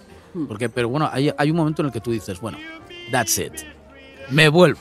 porque, 0.48 0.68
pero 0.68 0.90
bueno, 0.90 1.08
hay, 1.10 1.32
hay 1.36 1.50
un 1.50 1.56
momento 1.56 1.80
en 1.80 1.86
el 1.86 1.92
que 1.92 2.00
tú 2.00 2.10
dices, 2.10 2.40
bueno, 2.40 2.58
that's 3.10 3.38
it, 3.38 3.54
me 4.28 4.50
vuelvo. 4.50 4.80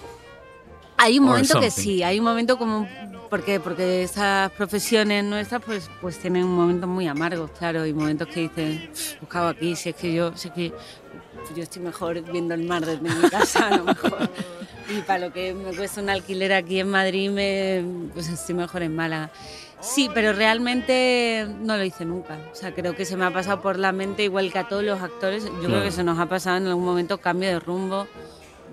Hay 1.04 1.18
un 1.18 1.26
momento 1.26 1.60
que 1.60 1.72
sí, 1.72 2.04
hay 2.04 2.20
un 2.20 2.26
momento 2.26 2.60
como 2.60 2.88
porque 3.28 3.60
porque 3.60 4.04
esas 4.04 4.52
profesiones 4.52 5.24
nuestras 5.24 5.64
pues 5.64 5.90
pues 6.00 6.20
tienen 6.20 6.46
momentos 6.46 6.88
muy 6.88 7.08
amargos, 7.08 7.50
claro, 7.58 7.88
y 7.88 7.94
momentos 7.94 8.28
que 8.28 8.42
dicen, 8.42 8.92
buscado 9.20 9.48
aquí, 9.48 9.76
si 9.76 9.90
es 9.90 9.96
que 9.96 10.14
yo, 10.14 10.38
si 10.38 10.50
es 10.50 10.54
que 10.54 10.74
yo 11.56 11.64
estoy 11.64 11.82
mejor 11.82 12.22
viendo 12.32 12.54
el 12.54 12.66
mar 12.68 12.86
desde 12.86 13.02
mi 13.02 13.30
casa, 13.32 13.70
a 13.70 13.78
lo 13.78 13.84
mejor. 13.84 14.30
Y 14.96 15.02
para 15.02 15.26
lo 15.26 15.34
que 15.34 15.56
me 15.56 15.74
cuesta 15.74 16.02
un 16.02 16.10
alquiler 16.12 16.54
aquí 16.54 16.80
en 16.80 16.92
Madrid, 16.92 17.32
me, 17.32 17.84
pues 18.14 18.28
estoy 18.28 18.54
mejor 18.54 18.84
en 18.84 18.96
Málaga. 18.96 19.32
Sí, 19.80 20.08
pero 20.14 20.34
realmente 20.34 21.48
no 21.62 21.78
lo 21.78 21.84
hice 21.84 22.06
nunca. 22.06 22.38
O 22.52 22.56
sea, 22.56 22.76
creo 22.76 22.96
que 22.96 23.06
se 23.06 23.18
me 23.18 23.26
ha 23.26 23.32
pasado 23.32 23.60
por 23.62 23.80
la 23.80 23.92
mente, 23.92 24.24
igual 24.24 24.52
que 24.52 24.60
a 24.60 24.68
todos 24.68 24.84
los 24.84 25.02
actores. 25.02 25.46
Yo 25.46 25.64
creo 25.64 25.82
que 25.82 25.92
se 25.92 26.04
nos 26.04 26.20
ha 26.20 26.28
pasado 26.28 26.58
en 26.58 26.68
algún 26.68 26.86
momento 26.86 27.18
cambio 27.18 27.50
de 27.50 27.60
rumbo 27.60 28.06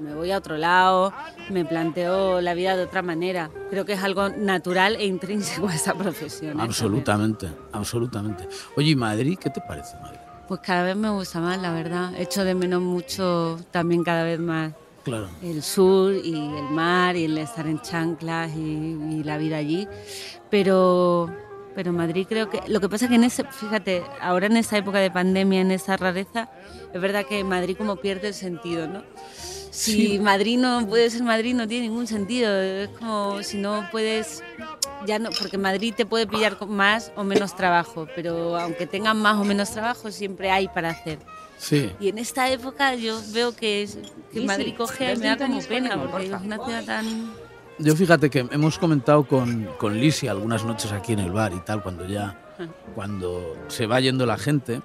me 0.01 0.15
voy 0.15 0.31
a 0.33 0.39
otro 0.39 0.57
lado, 0.57 1.13
me 1.51 1.65
planteo 1.65 2.41
la 2.41 2.55
vida 2.55 2.77
de 2.77 2.85
otra 2.85 3.03
manera. 3.03 3.51
Creo 3.71 3.85
que 3.85 3.95
es 3.95 4.03
algo 4.03 4.29
natural 4.29 4.97
e 4.97 5.07
intrínseco 5.07 5.69
a 5.69 5.75
esta 5.75 5.95
profesión. 5.95 6.59
¿eh? 6.59 6.63
Absolutamente, 6.63 7.49
absolutamente. 7.73 8.49
Oye, 8.77 8.91
¿y 8.91 8.97
Madrid? 8.97 9.39
¿Qué 9.41 9.51
te 9.51 9.61
parece 9.61 9.97
Madrid? 10.01 10.19
Pues 10.47 10.61
cada 10.61 10.83
vez 10.83 10.97
me 10.97 11.11
gusta 11.11 11.41
más, 11.41 11.61
la 11.61 11.73
verdad. 11.73 12.13
Echo 12.17 12.45
de 12.45 12.55
menos 12.55 12.81
mucho 12.81 13.59
también 13.71 14.03
cada 14.03 14.25
vez 14.25 14.39
más 14.41 14.73
Claro. 15.05 15.29
el 15.43 15.63
sur 15.63 16.13
y 16.15 16.35
el 16.35 16.71
mar 16.71 17.17
y 17.17 17.25
el 17.25 17.37
estar 17.39 17.67
en 17.67 17.81
chanclas 17.81 18.51
y, 18.55 18.61
y 19.11 19.23
la 19.25 19.37
vida 19.39 19.57
allí. 19.59 19.87
Pero, 20.51 21.31
pero 21.75 21.93
Madrid 21.93 22.27
creo 22.29 22.49
que... 22.49 22.61
Lo 22.69 22.81
que 22.81 22.89
pasa 22.89 23.05
es 23.05 23.09
que 23.11 23.15
en 23.17 23.25
ese, 23.25 23.45
fíjate, 23.45 24.03
ahora 24.21 24.47
en 24.47 24.57
esta 24.57 24.79
época 24.79 24.99
de 24.99 25.11
pandemia, 25.11 25.61
en 25.61 25.71
esta 25.71 25.97
rareza, 25.97 26.49
es 26.93 27.01
verdad 27.01 27.25
que 27.27 27.45
Madrid 27.45 27.77
como 27.77 27.97
pierde 27.97 28.29
el 28.29 28.35
sentido, 28.35 28.87
¿no? 28.89 29.03
Si 29.71 30.19
Madrid 30.19 30.59
no 30.59 30.87
puede 30.89 31.11
ser 31.11 31.23
Madrid 31.23 31.55
no 31.55 31.67
tiene 31.69 31.89
ningún 31.89 32.07
sentido. 32.07 32.55
Es 32.61 32.89
como 32.91 33.43
si 33.43 33.57
no 33.59 33.87
puedes... 33.91 34.43
Ya 35.07 35.19
no, 35.19 35.31
porque 35.39 35.59
Madrid 35.59 35.95
te 35.97 36.05
puede 36.07 36.27
pillar 36.27 36.57
con 36.59 36.71
más 36.75 37.13
o 37.15 37.23
menos 37.23 37.55
trabajo, 37.55 38.09
pero 38.17 38.59
aunque 38.59 38.87
tengan 38.87 39.17
más 39.21 39.37
o 39.37 39.45
menos 39.45 39.71
trabajo, 39.71 40.11
siempre 40.11 40.51
hay 40.51 40.67
para 40.69 40.91
hacer. 40.91 41.19
Sí. 41.57 41.91
Y 42.01 42.09
en 42.09 42.19
esta 42.19 42.51
época 42.51 42.95
yo 42.97 43.21
veo 43.33 43.55
que, 43.55 43.83
es- 43.83 43.99
que 44.33 44.41
Madrid 44.41 44.75
coge 44.77 45.13
y 45.13 45.17
me 45.17 45.27
da 45.27 45.37
como 45.37 45.61
pena, 45.63 46.01
porque 46.11 46.27
es 46.27 46.33
una 46.33 46.57
ciudad 46.65 46.85
tan... 46.85 47.33
Yo 47.79 47.95
fíjate 47.95 48.29
que 48.29 48.41
hemos 48.51 48.77
comentado 48.77 49.23
con, 49.25 49.69
con 49.79 49.97
Lisi 50.01 50.27
algunas 50.27 50.65
noches 50.65 50.91
aquí 50.91 51.13
en 51.13 51.21
el 51.21 51.31
bar 51.31 51.53
y 51.55 51.61
tal, 51.61 51.81
cuando 51.81 52.05
ya, 52.09 52.37
cuando 52.97 53.57
se 53.69 53.87
va 53.87 54.01
yendo 54.01 54.27
la 54.27 54.37
gente, 54.37 54.83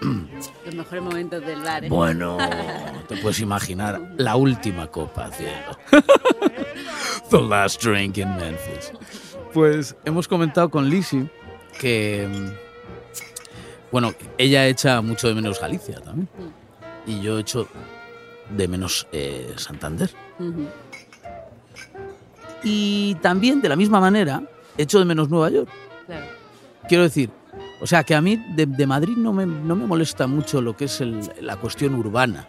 Los 0.00 0.74
mejores 0.74 1.02
momentos 1.02 1.44
del 1.44 1.62
bar. 1.62 1.84
¿eh? 1.84 1.88
Bueno, 1.88 2.38
te 3.08 3.16
puedes 3.16 3.40
imaginar 3.40 4.00
la 4.16 4.36
última 4.36 4.88
copa, 4.88 5.30
cielo. 5.30 5.78
The 7.30 7.40
last 7.40 7.82
drink 7.82 8.18
in 8.18 8.36
Memphis. 8.36 8.92
Pues 9.52 9.96
hemos 10.04 10.28
comentado 10.28 10.68
con 10.68 10.88
Lisi 10.90 11.28
que, 11.80 12.28
mm, 12.28 13.90
bueno, 13.90 14.12
ella 14.36 14.66
echa 14.66 15.00
mucho 15.00 15.28
de 15.28 15.34
menos 15.34 15.60
Galicia 15.60 16.00
también. 16.00 16.28
Y 17.06 17.20
yo 17.20 17.38
echo 17.38 17.68
de 18.50 18.68
menos 18.68 19.06
eh, 19.12 19.54
Santander. 19.56 20.10
Y 22.62 23.14
también, 23.16 23.60
de 23.60 23.68
la 23.68 23.76
misma 23.76 24.00
manera, 24.00 24.42
echo 24.76 24.98
de 24.98 25.04
menos 25.04 25.28
Nueva 25.28 25.50
York. 25.50 25.68
Claro. 26.06 26.26
Quiero 26.88 27.04
decir, 27.04 27.30
o 27.84 27.86
sea, 27.86 28.02
que 28.02 28.14
a 28.14 28.22
mí 28.22 28.42
de, 28.56 28.64
de 28.64 28.86
Madrid 28.86 29.14
no 29.14 29.34
me, 29.34 29.44
no 29.44 29.76
me 29.76 29.84
molesta 29.86 30.26
mucho 30.26 30.62
lo 30.62 30.74
que 30.74 30.86
es 30.86 31.02
el- 31.02 31.20
la 31.42 31.56
cuestión 31.58 31.94
urbana. 31.94 32.46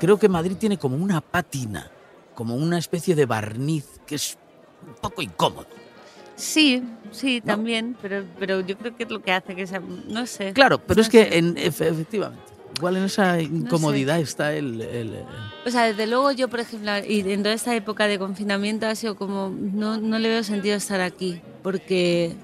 Creo 0.00 0.18
que 0.18 0.30
Madrid 0.30 0.56
tiene 0.58 0.78
como 0.78 0.96
una 0.96 1.20
pátina, 1.20 1.90
como 2.34 2.54
una 2.56 2.78
especie 2.78 3.14
de 3.14 3.26
barniz 3.26 3.84
que 4.06 4.14
es 4.14 4.38
un 4.86 4.94
poco 4.94 5.20
incómodo. 5.20 5.66
Sí, 6.36 6.82
sí, 7.10 7.42
¿No? 7.44 7.52
también, 7.52 7.98
pero, 8.00 8.24
pero 8.38 8.60
yo 8.60 8.78
creo 8.78 8.96
que 8.96 9.02
es 9.02 9.10
lo 9.10 9.20
que 9.20 9.32
hace 9.32 9.54
que 9.54 9.66
sea, 9.66 9.82
no 10.08 10.26
sé. 10.26 10.54
Claro, 10.54 10.78
pero 10.78 10.96
No 10.96 11.02
es 11.02 11.10
que 11.10 11.36
en, 11.36 11.56
efe- 11.56 11.88
efectivamente, 11.90 12.42
igual 12.78 12.96
en 12.96 13.04
esa 13.04 13.38
incomodidad 13.42 14.18
está 14.20 14.54
el, 14.54 14.80
el- 14.80 15.14
el- 15.16 15.24
O 15.66 15.70
sea, 15.70 15.84
desde 15.84 16.06
luego 16.06 16.32
yo, 16.32 16.48
por 16.48 16.60
ejemplo, 16.60 16.92
y 17.06 17.20
en 17.30 17.42
toda 17.42 17.54
esta 17.54 17.74
época 17.76 18.06
de 18.06 18.18
confinamiento 18.18 18.86
ha 18.86 18.94
sido 18.94 19.16
como, 19.16 19.50
no, 19.50 19.98
no 19.98 20.18
le 20.18 20.30
veo 20.30 20.42
sentido 20.42 20.76
estar 20.76 21.02
aquí, 21.02 21.42
porque, 21.62 22.36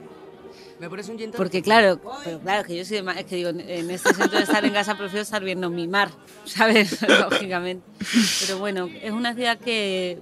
¿Me 0.82 0.90
pones 0.90 1.08
un 1.08 1.16
gin 1.16 1.30
porque 1.30 1.62
claro, 1.62 2.00
pero 2.24 2.40
claro, 2.40 2.64
que 2.64 2.76
yo 2.76 2.84
soy 2.84 2.96
de 2.96 3.02
Ma- 3.04 3.12
es 3.12 3.24
que 3.26 3.36
digo, 3.36 3.50
en 3.50 3.88
este 3.88 4.12
sentido 4.14 4.38
de 4.38 4.42
estar 4.42 4.64
en 4.64 4.72
casa 4.72 4.96
prefiero 4.98 5.22
estar 5.22 5.44
viendo 5.44 5.70
mi 5.70 5.86
mar, 5.86 6.10
¿sabes? 6.44 7.00
Lógicamente. 7.30 7.86
Pero 8.40 8.58
bueno, 8.58 8.90
es 9.00 9.12
una 9.12 9.32
ciudad 9.32 9.58
que, 9.58 10.18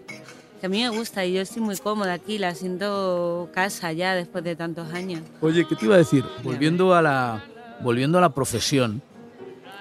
que 0.61 0.67
a 0.67 0.69
mí 0.69 0.83
me 0.83 0.91
gusta 0.91 1.25
y 1.25 1.33
yo 1.33 1.41
estoy 1.41 1.63
muy 1.63 1.79
cómoda 1.79 2.13
aquí, 2.13 2.37
la 2.37 2.55
siento 2.55 3.49
casa 3.55 3.91
ya 3.95 4.15
después 4.15 4.45
de 4.45 4.55
tantos 4.55 4.93
años. 4.93 5.23
Oye, 5.41 5.67
¿qué 5.67 5.77
te 5.77 5.87
iba 5.87 5.95
a 5.95 5.99
decir? 5.99 6.27
Volviendo 6.45 6.95
a 6.95 7.01
la, 7.01 7.43
volviendo 7.81 8.19
a 8.19 8.21
la 8.21 8.29
profesión, 8.35 9.01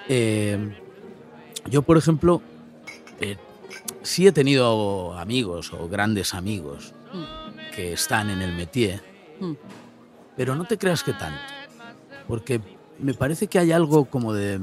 eh, 0.08 0.56
yo, 1.68 1.82
por 1.82 1.98
ejemplo, 1.98 2.40
eh, 3.20 3.36
sí 4.02 4.26
he 4.26 4.32
tenido 4.32 5.12
amigos 5.18 5.74
o 5.74 5.90
grandes 5.90 6.32
amigos 6.32 6.94
que 7.76 7.92
están 7.92 8.30
en 8.30 8.40
el 8.40 8.54
métier, 8.54 9.02
Mm. 9.40 9.54
Pero 10.40 10.54
no 10.54 10.64
te 10.64 10.78
creas 10.78 11.02
que 11.02 11.12
tanto, 11.12 11.38
porque 12.26 12.62
me 12.98 13.12
parece 13.12 13.46
que 13.46 13.58
hay 13.58 13.72
algo 13.72 14.06
como 14.06 14.32
de... 14.32 14.58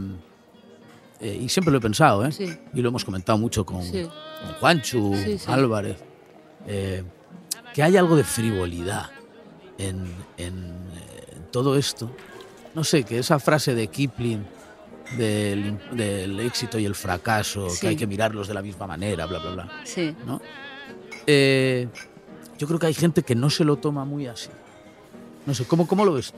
eh, 1.19 1.39
y 1.39 1.50
siempre 1.50 1.72
lo 1.72 1.77
he 1.77 1.81
pensado, 1.81 2.25
¿eh? 2.25 2.31
Sí. 2.31 2.51
y 2.74 2.81
lo 2.81 2.89
hemos 2.89 3.05
comentado 3.05 3.38
mucho 3.38 3.63
con, 3.63 3.84
Sí. 3.84 4.01
con 4.01 4.53
Juanchu, 4.60 5.13
Sí. 5.24 5.38
Álvarez, 5.46 5.98
eh, 6.65 7.03
que 7.75 7.84
hay 7.84 7.96
algo 7.96 8.15
de 8.15 8.24
frivolidad 8.24 9.12
en, 9.77 9.98
en, 10.38 10.55
eh, 10.96 11.36
en 11.36 11.43
todo 11.51 11.77
esto. 11.77 12.10
No 12.74 12.84
sé, 12.84 13.03
que 13.03 13.19
esa 13.19 13.38
frase 13.38 13.75
de 13.75 13.86
Kipling 13.88 14.43
del, 15.15 15.77
del 15.91 16.39
éxito 16.39 16.79
y 16.79 16.86
el 16.86 16.96
fracaso, 16.96 17.67
que 17.79 17.89
hay 17.89 17.96
que 17.96 18.07
mirarlos 18.07 18.48
de 18.48 18.55
la 18.55 18.63
misma 18.63 18.88
manera, 18.88 19.27
bla, 19.27 19.38
bla, 19.38 19.51
bla. 19.51 19.69
Sí. 19.84 20.15
¿no? 20.25 20.41
Eh, 21.27 21.88
yo 22.57 22.65
creo 22.65 22.79
que 22.79 22.88
hay 22.88 22.96
gente 22.96 23.22
que 23.22 23.36
no 23.36 23.51
se 23.51 23.63
lo 23.63 23.75
toma 23.75 24.05
muy 24.05 24.25
así. 24.25 24.50
No 25.47 25.53
sé, 25.53 25.65
¿cómo, 25.65 25.87
cómo 25.87 26.03
lo 26.03 26.13
ves 26.13 26.33
tú? 26.33 26.37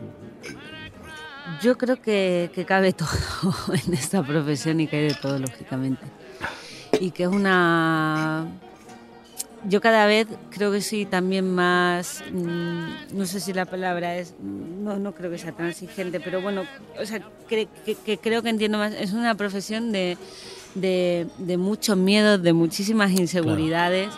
Yo 1.63 1.77
creo 1.79 1.99
que, 1.99 2.51
que 2.53 2.63
cabe 2.63 2.93
todo 2.93 3.09
en 3.73 3.93
esta 3.95 4.23
profesión 4.23 4.79
y 4.79 4.87
que 4.87 4.97
hay 4.97 5.07
de 5.09 5.15
todo, 5.15 5.39
lógicamente. 5.39 6.05
Y 6.99 7.11
que 7.11 7.23
es 7.23 7.29
una... 7.29 8.45
Yo 9.65 9.81
cada 9.81 10.05
vez 10.05 10.27
creo 10.51 10.71
que 10.71 10.79
soy 10.79 11.05
también 11.05 11.53
más, 11.53 12.23
mm, 12.31 13.17
no 13.17 13.25
sé 13.25 13.41
si 13.41 13.51
la 13.51 13.65
palabra 13.65 14.15
es, 14.15 14.35
no, 14.39 14.97
no 14.99 15.13
creo 15.13 15.29
que 15.29 15.37
sea 15.37 15.51
transigente, 15.51 16.21
pero 16.21 16.41
bueno, 16.41 16.63
o 16.97 17.05
sea, 17.05 17.19
que, 17.49 17.67
que 18.05 18.17
creo 18.19 18.41
que 18.41 18.47
entiendo 18.47 18.77
más, 18.77 18.93
es 18.93 19.11
una 19.11 19.35
profesión 19.35 19.91
de, 19.91 20.17
de, 20.75 21.27
de 21.39 21.57
muchos 21.57 21.97
miedos, 21.97 22.41
de 22.41 22.53
muchísimas 22.53 23.11
inseguridades. 23.11 24.09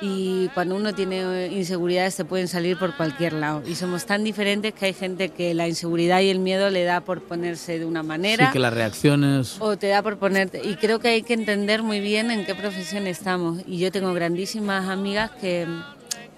Y 0.00 0.46
cuando 0.50 0.76
uno 0.76 0.94
tiene 0.94 1.48
inseguridades 1.48 2.14
te 2.14 2.24
pueden 2.24 2.46
salir 2.46 2.78
por 2.78 2.96
cualquier 2.96 3.32
lado. 3.32 3.62
Y 3.66 3.74
somos 3.74 4.06
tan 4.06 4.22
diferentes 4.22 4.72
que 4.72 4.86
hay 4.86 4.92
gente 4.94 5.30
que 5.30 5.54
la 5.54 5.66
inseguridad 5.66 6.20
y 6.20 6.28
el 6.30 6.38
miedo 6.38 6.70
le 6.70 6.84
da 6.84 7.00
por 7.00 7.22
ponerse 7.22 7.80
de 7.80 7.84
una 7.84 8.04
manera 8.04 8.46
Sí, 8.46 8.52
que 8.52 8.58
las 8.60 8.72
reacciones... 8.72 9.56
o 9.58 9.76
te 9.76 9.88
da 9.88 10.02
por 10.02 10.18
ponerte. 10.18 10.60
Y 10.64 10.76
creo 10.76 11.00
que 11.00 11.08
hay 11.08 11.22
que 11.22 11.34
entender 11.34 11.82
muy 11.82 11.98
bien 12.00 12.30
en 12.30 12.46
qué 12.46 12.54
profesión 12.54 13.08
estamos. 13.08 13.60
Y 13.66 13.78
yo 13.78 13.90
tengo 13.90 14.12
grandísimas 14.14 14.88
amigas 14.88 15.32
que, 15.40 15.66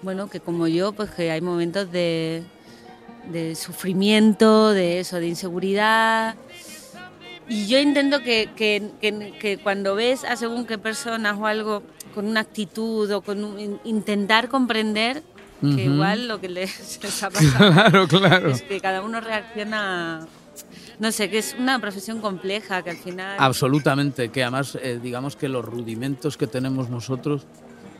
bueno, 0.01 0.27
que 0.27 0.39
como 0.39 0.67
yo, 0.67 0.91
pues 0.93 1.11
que 1.11 1.29
hay 1.29 1.41
momentos 1.41 1.91
de, 1.91 2.41
de 3.31 3.53
sufrimiento, 3.53 4.71
de 4.73 4.99
eso, 5.01 5.17
de 5.17 5.27
inseguridad. 5.27 6.33
Y 7.47 7.67
yo 7.67 7.77
intento 7.79 8.21
que, 8.23 8.49
que, 8.55 8.89
que- 9.01 9.33
que 9.39 9.57
cuando 9.59 9.93
ves 9.93 10.23
a 10.23 10.35
según 10.35 10.65
qué 10.65 10.79
personas 10.79 11.37
o 11.37 11.45
algo 11.45 11.83
con 12.11 12.25
una 12.27 12.41
actitud 12.41 13.09
o 13.11 13.21
con 13.21 13.43
un- 13.43 13.59
in- 13.59 13.79
intentar 13.85 14.47
comprender 14.49 15.23
que 15.61 15.83
igual 15.85 16.27
lo 16.27 16.39
que 16.41 16.49
les 16.57 17.01
está 17.03 17.29
pasando 17.29 17.57
Claro, 17.73 18.07
claro. 18.07 18.49
es 18.51 18.61
que 18.63 18.79
cada 18.79 19.01
uno 19.01 19.21
reacciona, 19.21 20.27
no 20.99 21.11
sé, 21.11 21.29
que 21.29 21.37
es 21.37 21.55
una 21.59 21.79
profesión 21.79 22.19
compleja, 22.19 22.81
que 22.81 22.89
al 22.91 22.97
final... 22.97 23.35
Absolutamente, 23.39 24.29
que 24.29 24.41
además, 24.43 24.77
eh, 24.81 24.99
digamos 25.01 25.35
que 25.35 25.47
los 25.49 25.63
rudimentos 25.63 26.35
que 26.37 26.47
tenemos 26.47 26.89
nosotros, 26.89 27.45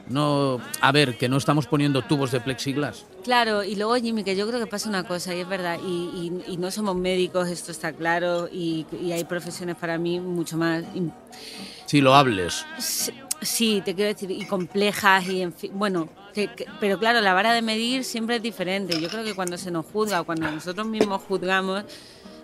no, 0.09 0.59
a 0.81 0.91
ver, 0.91 1.17
que 1.17 1.29
no 1.29 1.37
estamos 1.37 1.67
poniendo 1.67 2.01
tubos 2.01 2.31
de 2.31 2.41
plexiglas. 2.41 3.05
Claro, 3.23 3.63
y 3.63 3.75
luego 3.75 3.95
Jimmy, 3.95 4.23
que 4.23 4.35
yo 4.35 4.47
creo 4.47 4.59
que 4.59 4.65
pasa 4.67 4.89
una 4.89 5.03
cosa, 5.03 5.33
y 5.35 5.39
es 5.41 5.47
verdad, 5.47 5.77
y, 5.85 6.41
y- 6.47 6.53
y 6.53 6.57
no 6.57 6.71
somos 6.71 6.95
médicos, 6.95 7.47
esto 7.47 7.71
está 7.71 7.93
claro, 7.93 8.49
y, 8.51 8.87
y 9.01 9.11
hay 9.11 9.23
profesiones 9.23 9.75
para 9.75 9.97
mí 9.99 10.19
mucho 10.19 10.57
más... 10.57 10.83
Si 11.85 12.01
lo 12.01 12.15
hables. 12.15 12.65
Sí, 12.79 13.11
Sí, 13.41 13.81
te 13.83 13.95
quiero 13.95 14.13
decir, 14.13 14.29
y 14.29 14.45
complejas, 14.45 15.27
y 15.27 15.41
en 15.41 15.51
fin, 15.53 15.71
bueno, 15.73 16.07
que- 16.33 16.47
que- 16.47 16.65
pero 16.79 16.99
claro, 16.99 17.21
la 17.21 17.33
vara 17.33 17.53
de 17.53 17.61
medir 17.63 18.03
siempre 18.03 18.35
es 18.35 18.41
diferente. 18.43 18.99
Yo 19.01 19.09
creo 19.09 19.23
que 19.23 19.33
cuando 19.33 19.57
se 19.57 19.71
nos 19.71 19.85
juzga 19.87 20.21
o 20.21 20.25
cuando 20.25 20.51
nosotros 20.51 20.85
mismos 20.87 21.23
juzgamos, 21.27 21.83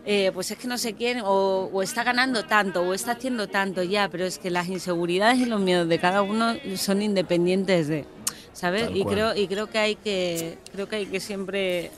eh, 0.06 0.32
pues 0.34 0.50
es 0.52 0.58
que 0.58 0.68
no 0.68 0.78
sé 0.78 0.94
quién, 0.94 1.22
o, 1.24 1.70
o 1.72 1.84
está 1.84 2.04
ganando 2.04 2.44
tanto, 2.46 2.82
o 2.82 2.94
está 2.96 3.12
haciendo 3.12 3.48
tanto 3.48 3.84
ya, 3.84 4.10
pero 4.10 4.26
es 4.26 4.40
que 4.40 4.50
las 4.50 4.68
inseguridades 4.70 5.38
y 5.40 5.46
los 5.46 5.62
miedos 5.62 5.88
de 5.88 6.00
cada 6.00 6.22
uno 6.24 6.56
son 6.78 7.02
independientes 7.04 7.88
de, 7.88 8.06
¿sabes? 8.54 8.86
Tal 8.88 8.98
Y 8.98 9.04
cual. 9.04 9.16
creo, 9.16 9.36
y 9.36 9.48
creo 9.48 9.68
que 9.68 9.78
hay 9.78 9.96
que, 9.98 10.58
creo 10.72 10.88
que 10.90 10.96
hay 10.96 11.06
que 11.06 11.20
siempre 11.20 11.92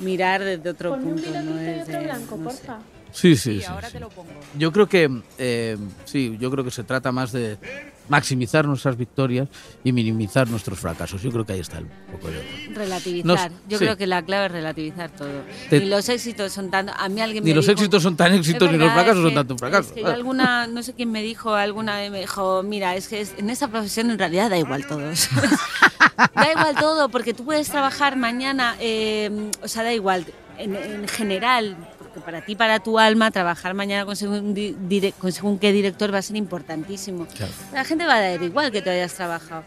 mirar 0.00 0.42
desde 0.42 0.70
otro 0.70 0.90
Ponme 0.90 1.06
un 1.06 1.12
punto, 1.14 1.28
vino 1.30 1.42
no 1.42 1.50
tinto 1.58 1.62
y 1.62 1.64
desde, 1.74 1.82
otro 1.96 2.02
blanco, 2.04 2.36
no 2.38 2.50
sé. 2.50 2.56
porfa. 2.58 2.78
Sí, 3.12 3.36
sí, 3.36 3.60
sí. 3.60 3.64
ahora 3.66 3.88
sí. 3.88 3.92
te 3.94 4.00
lo 4.00 4.08
pongo. 4.08 4.30
Yo 4.58 4.72
creo 4.72 4.88
que 4.88 5.08
eh, 5.38 5.76
sí, 6.04 6.36
yo 6.40 6.50
creo 6.50 6.64
que 6.64 6.70
se 6.72 6.82
trata 6.84 7.12
más 7.12 7.30
de 7.30 7.58
maximizar 8.08 8.66
nuestras 8.66 8.96
victorias 8.96 9.48
y 9.82 9.92
minimizar 9.92 10.48
nuestros 10.48 10.78
fracasos. 10.78 11.22
Yo 11.22 11.30
creo 11.30 11.44
que 11.44 11.54
ahí 11.54 11.60
está 11.60 11.78
el 11.78 11.86
poco 11.86 12.28
de 12.28 12.42
Relativizar. 12.74 13.26
Nos- 13.26 13.60
Yo 13.68 13.78
sí. 13.78 13.84
creo 13.84 13.96
que 13.96 14.06
la 14.06 14.22
clave 14.22 14.46
es 14.46 14.52
relativizar 14.52 15.10
todo. 15.10 15.28
Te- 15.70 15.80
Ni 15.80 15.86
los 15.86 16.08
éxitos 16.08 16.52
son 16.52 16.70
tanto. 16.70 16.92
A 16.96 17.08
mí 17.08 17.20
alguien 17.20 17.44
Ni 17.44 17.50
me 17.50 17.56
los 17.56 17.66
dijo- 17.66 17.72
éxitos 17.78 18.02
son 18.02 18.16
tan 18.16 18.32
éxitos 18.34 18.70
ni 18.70 18.76
los 18.78 18.88
verdad, 18.88 18.94
fracasos 18.94 19.18
es 19.18 19.24
son 19.24 19.34
tanto 19.34 19.58
fracasos. 19.58 19.86
Es 19.96 20.02
que 20.02 20.06
alguna, 20.06 20.66
no 20.66 20.82
sé 20.82 20.92
quién 20.94 21.10
me 21.10 21.22
dijo, 21.22 21.54
alguna 21.54 21.96
vez 21.98 22.10
me 22.10 22.20
dijo, 22.20 22.62
mira, 22.62 22.94
es 22.96 23.08
que 23.08 23.20
es- 23.22 23.34
en 23.38 23.48
esta 23.50 23.68
profesión 23.68 24.10
en 24.10 24.18
realidad 24.18 24.50
da 24.50 24.58
igual 24.58 24.86
todo. 24.86 25.00
da 26.34 26.50
igual 26.52 26.74
todo, 26.78 27.08
porque 27.08 27.34
tú 27.34 27.44
puedes 27.44 27.68
trabajar 27.68 28.16
mañana, 28.16 28.76
eh, 28.80 29.50
o 29.62 29.68
sea, 29.68 29.82
da 29.82 29.92
igual, 29.92 30.26
en, 30.58 30.76
en 30.76 31.08
general, 31.08 31.76
porque 32.14 32.20
para 32.24 32.44
ti, 32.44 32.54
para 32.54 32.78
tu 32.80 32.98
alma, 32.98 33.30
trabajar 33.30 33.74
mañana 33.74 34.04
con 34.06 34.14
según, 34.16 34.54
di- 34.54 34.74
dire- 34.88 35.12
con 35.18 35.32
según 35.32 35.58
qué 35.58 35.72
director 35.72 36.12
va 36.14 36.18
a 36.18 36.22
ser 36.22 36.36
importantísimo. 36.36 37.26
Claro. 37.26 37.52
La 37.72 37.84
gente 37.84 38.06
va 38.06 38.14
a 38.16 38.20
dar 38.20 38.42
igual 38.42 38.70
que 38.70 38.80
tú 38.82 38.90
hayas 38.90 39.12
trabajado 39.14 39.64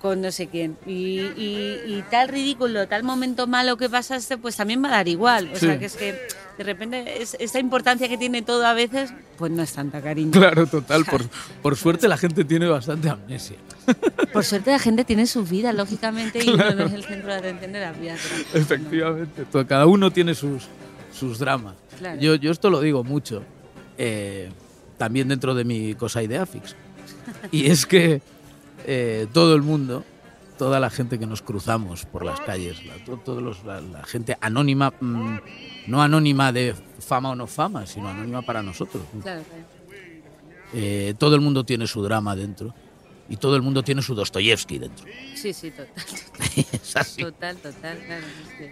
con 0.00 0.20
no 0.20 0.30
sé 0.30 0.46
quién. 0.46 0.76
Y, 0.86 1.20
y- 1.36 1.80
y 1.86 2.04
tal 2.08 2.28
ridículo, 2.28 2.86
tal 2.86 3.02
momento 3.02 3.46
malo 3.48 3.76
que 3.76 3.90
pasaste, 3.90 4.38
pues 4.38 4.54
también 4.54 4.82
va 4.82 4.88
a 4.88 4.92
dar 4.92 5.08
igual. 5.08 5.50
O 5.52 5.56
Sí. 5.58 5.66
sea, 5.66 5.78
que 5.78 5.86
es 5.86 5.96
que 5.96 6.12
de 6.56 6.64
repente 6.64 7.20
es- 7.20 7.36
esta 7.40 7.58
importancia 7.58 8.08
que 8.08 8.16
tiene 8.16 8.42
todo 8.42 8.64
a 8.64 8.74
veces, 8.74 9.12
pues 9.36 9.50
no 9.50 9.62
es 9.62 9.72
tanta 9.72 10.00
cariño. 10.00 10.30
Claro, 10.30 10.66
total. 10.68 11.04
Por, 11.04 11.28
por 11.62 11.76
suerte 11.76 12.06
la 12.06 12.16
gente 12.16 12.44
tiene 12.44 12.66
bastante 12.68 13.10
amnesia. 13.10 13.56
Por 14.34 14.44
suerte 14.44 14.70
la 14.70 14.78
gente 14.78 15.02
tiene 15.02 15.26
su 15.26 15.44
vida, 15.44 15.72
lógicamente, 15.72 16.44
y 16.44 16.52
no 16.54 16.84
es 16.84 16.92
el 16.92 17.04
centro 17.04 17.28
de 17.32 17.38
atención 17.38 17.72
de 17.72 17.80
la 17.80 17.92
vida. 17.92 18.16
Efectivamente. 18.52 19.44
To- 19.46 19.66
Cada 19.66 19.86
uno 19.86 20.10
tiene 20.10 20.34
sus, 20.34 20.64
sus 21.18 21.38
dramas. 21.38 21.74
Claro. 21.98 22.20
Yo, 22.20 22.34
yo 22.36 22.50
esto 22.50 22.70
lo 22.70 22.80
digo 22.80 23.04
mucho, 23.04 23.42
eh, 23.98 24.50
también 24.96 25.28
dentro 25.28 25.54
de 25.54 25.64
mi 25.64 25.94
cosa 25.94 26.22
Ideafix. 26.22 26.76
Y 27.52 27.66
es 27.70 27.84
que 27.86 28.20
eh, 28.86 29.26
todo 29.32 29.54
el 29.54 29.62
mundo, 29.62 30.04
toda 30.56 30.80
la 30.80 30.90
gente 30.90 31.18
que 31.18 31.26
nos 31.26 31.42
cruzamos 31.42 32.04
por 32.06 32.24
las 32.24 32.40
calles, 32.40 32.78
la, 32.86 32.94
los- 33.40 33.64
la, 33.64 33.80
la 33.80 34.04
gente 34.04 34.36
anónima, 34.40 34.92
mm, 35.00 35.36
no 35.88 36.02
anónima 36.02 36.52
de 36.52 36.74
fama 37.00 37.30
o 37.30 37.34
no 37.34 37.46
fama, 37.46 37.86
sino 37.86 38.08
anónima 38.08 38.42
para 38.42 38.62
nosotros. 38.62 39.02
Claro, 39.22 39.42
claro. 39.42 39.64
Eh, 40.74 41.14
todo 41.18 41.34
el 41.34 41.40
mundo 41.40 41.64
tiene 41.64 41.86
su 41.86 42.02
drama 42.02 42.36
dentro 42.36 42.74
y 43.28 43.36
todo 43.36 43.56
el 43.56 43.62
mundo 43.62 43.82
tiene 43.82 44.02
su 44.02 44.14
Dostoyevsky 44.14 44.78
dentro. 44.78 45.06
Sí, 45.34 45.52
sí, 45.52 45.70
total. 45.70 45.88
es 46.72 46.96
así. 46.96 47.22
Total, 47.22 47.56
total, 47.56 47.98
claro. 48.06 48.24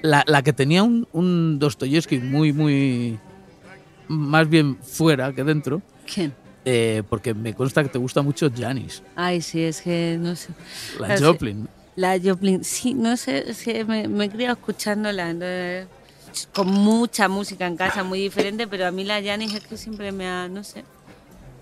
La, 0.03 0.25
la 0.27 0.43
que 0.43 0.53
tenía 0.53 0.83
un, 0.83 1.07
un 1.13 1.59
Dostoyevsky 1.59 2.19
muy, 2.19 2.53
muy. 2.53 3.19
más 4.09 4.49
bien 4.49 4.77
fuera 4.83 5.33
que 5.33 5.45
dentro, 5.45 5.83
¿Quién? 6.13 6.33
eh, 6.65 7.03
porque 7.09 7.35
me 7.35 7.55
consta 7.55 7.83
que 7.83 7.89
te 7.91 7.99
gusta 7.99 8.23
mucho 8.23 8.51
Janis, 8.57 9.03
Ay, 9.15 9.41
sí, 9.43 9.63
es 9.63 9.81
que 9.83 10.17
no 10.21 10.35
sé. 10.37 10.49
la 10.99 11.07
Claro. 11.09 11.33
Joplin. 11.33 11.69
La 11.97 12.19
Joplin, 12.23 12.63
sí, 12.65 12.93
no 12.95 13.17
sé, 13.17 13.51
es 13.51 13.63
que 13.63 13.85
me, 13.85 14.07
me 14.09 14.27
he 14.27 14.31
criado 14.31 14.55
escuchándola, 14.55 15.35
con 16.53 16.69
mucha 16.69 17.29
música 17.29 17.67
en 17.67 17.77
casa, 17.77 18.05
muy 18.05 18.21
diferente, 18.21 18.67
pero 18.67 18.87
a 18.87 18.91
mí 18.91 19.05
la 19.05 19.23
Janis 19.23 19.55
es 19.55 19.65
que 19.67 19.77
siempre 19.79 20.13
me 20.13 20.27
ha, 20.29 20.49
no 20.49 20.63
sé, 20.63 20.85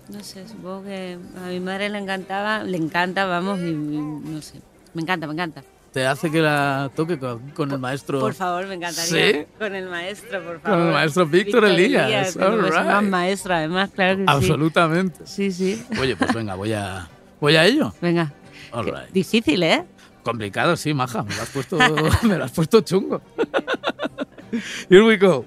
no 0.09 0.23
sé, 0.23 0.47
supongo 0.47 0.83
que 0.83 1.17
a 1.43 1.47
mi 1.49 1.59
madre 1.59 1.89
le 1.89 1.97
encantaba, 1.99 2.63
le 2.63 2.77
encanta, 2.77 3.25
vamos, 3.25 3.59
y, 3.59 3.69
y 3.69 3.71
no 3.73 4.41
sé, 4.41 4.61
me 4.93 5.01
encanta, 5.01 5.27
me 5.27 5.33
encanta. 5.33 5.63
¿Te 5.91 6.05
hace 6.05 6.29
que 6.29 6.41
la 6.41 6.91
toque 6.93 7.17
con, 7.17 7.39
con 7.51 7.71
el 7.71 7.79
maestro? 7.79 8.19
Por 8.19 8.33
favor, 8.33 8.67
me 8.67 8.73
encantaría. 8.75 9.31
¿Sí? 9.31 9.45
Con 9.57 9.73
el 9.75 9.87
maestro, 9.89 10.43
por 10.43 10.59
favor. 10.59 10.77
Con 10.79 10.87
el 10.87 10.93
maestro 10.93 11.25
Víctor 11.25 11.63
Elías, 11.65 12.27
es 12.29 12.35
all 12.37 12.57
más 12.61 13.01
right. 13.01 13.09
maestro, 13.09 13.53
además, 13.55 13.91
claro 13.95 14.17
que 14.17 14.23
sí. 14.23 14.27
Absolutamente. 14.27 15.19
Sí, 15.25 15.51
sí. 15.51 15.85
Oye, 15.99 16.17
pues 16.17 16.33
venga, 16.33 16.55
voy 16.55 16.73
a, 16.73 17.07
voy 17.39 17.55
a 17.55 17.65
ello. 17.65 17.93
Venga. 18.01 18.33
All 18.73 18.83
Que- 18.83 18.91
right. 18.91 19.09
Difícil, 19.13 19.63
¿eh? 19.63 19.85
Complicado, 20.21 20.75
sí, 20.75 20.93
maja. 20.93 21.23
Me 21.23 21.33
lo 21.33 21.41
has 21.41 21.49
puesto, 21.49 21.77
me 22.23 22.37
lo 22.37 22.43
has 22.43 22.51
puesto 22.51 22.81
chungo. 22.81 23.21
Here 24.89 25.01
we 25.03 25.15
go. 25.17 25.45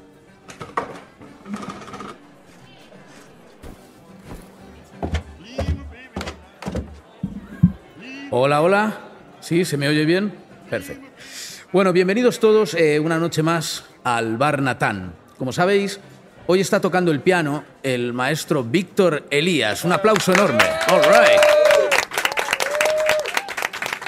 Hola, 8.31 8.61
hola. 8.61 8.99
¿Sí? 9.41 9.64
¿Se 9.64 9.79
me 9.79 9.88
oye 9.88 10.05
bien? 10.05 10.35
Perfecto. 10.69 11.07
Bueno, 11.73 11.95
bienvenidos 11.95 12.38
todos 12.38 12.75
eh, 12.75 13.01
una 13.01 13.19
noche 13.19 13.43
más 13.43 13.87
al 14.05 14.37
Bar 14.37 14.61
Natán. 14.61 15.14
Como 15.38 15.51
sabéis, 15.51 15.99
hoy 16.47 16.61
está 16.61 16.79
tocando 16.79 17.11
el 17.11 17.21
piano 17.21 17.64
el 17.83 18.12
maestro 18.12 18.62
Víctor 18.62 19.25
Elías. 19.31 19.83
Un 19.87 19.93
aplauso 19.93 20.35
enorme. 20.35 20.62
All 20.91 21.01
right. 21.05 21.41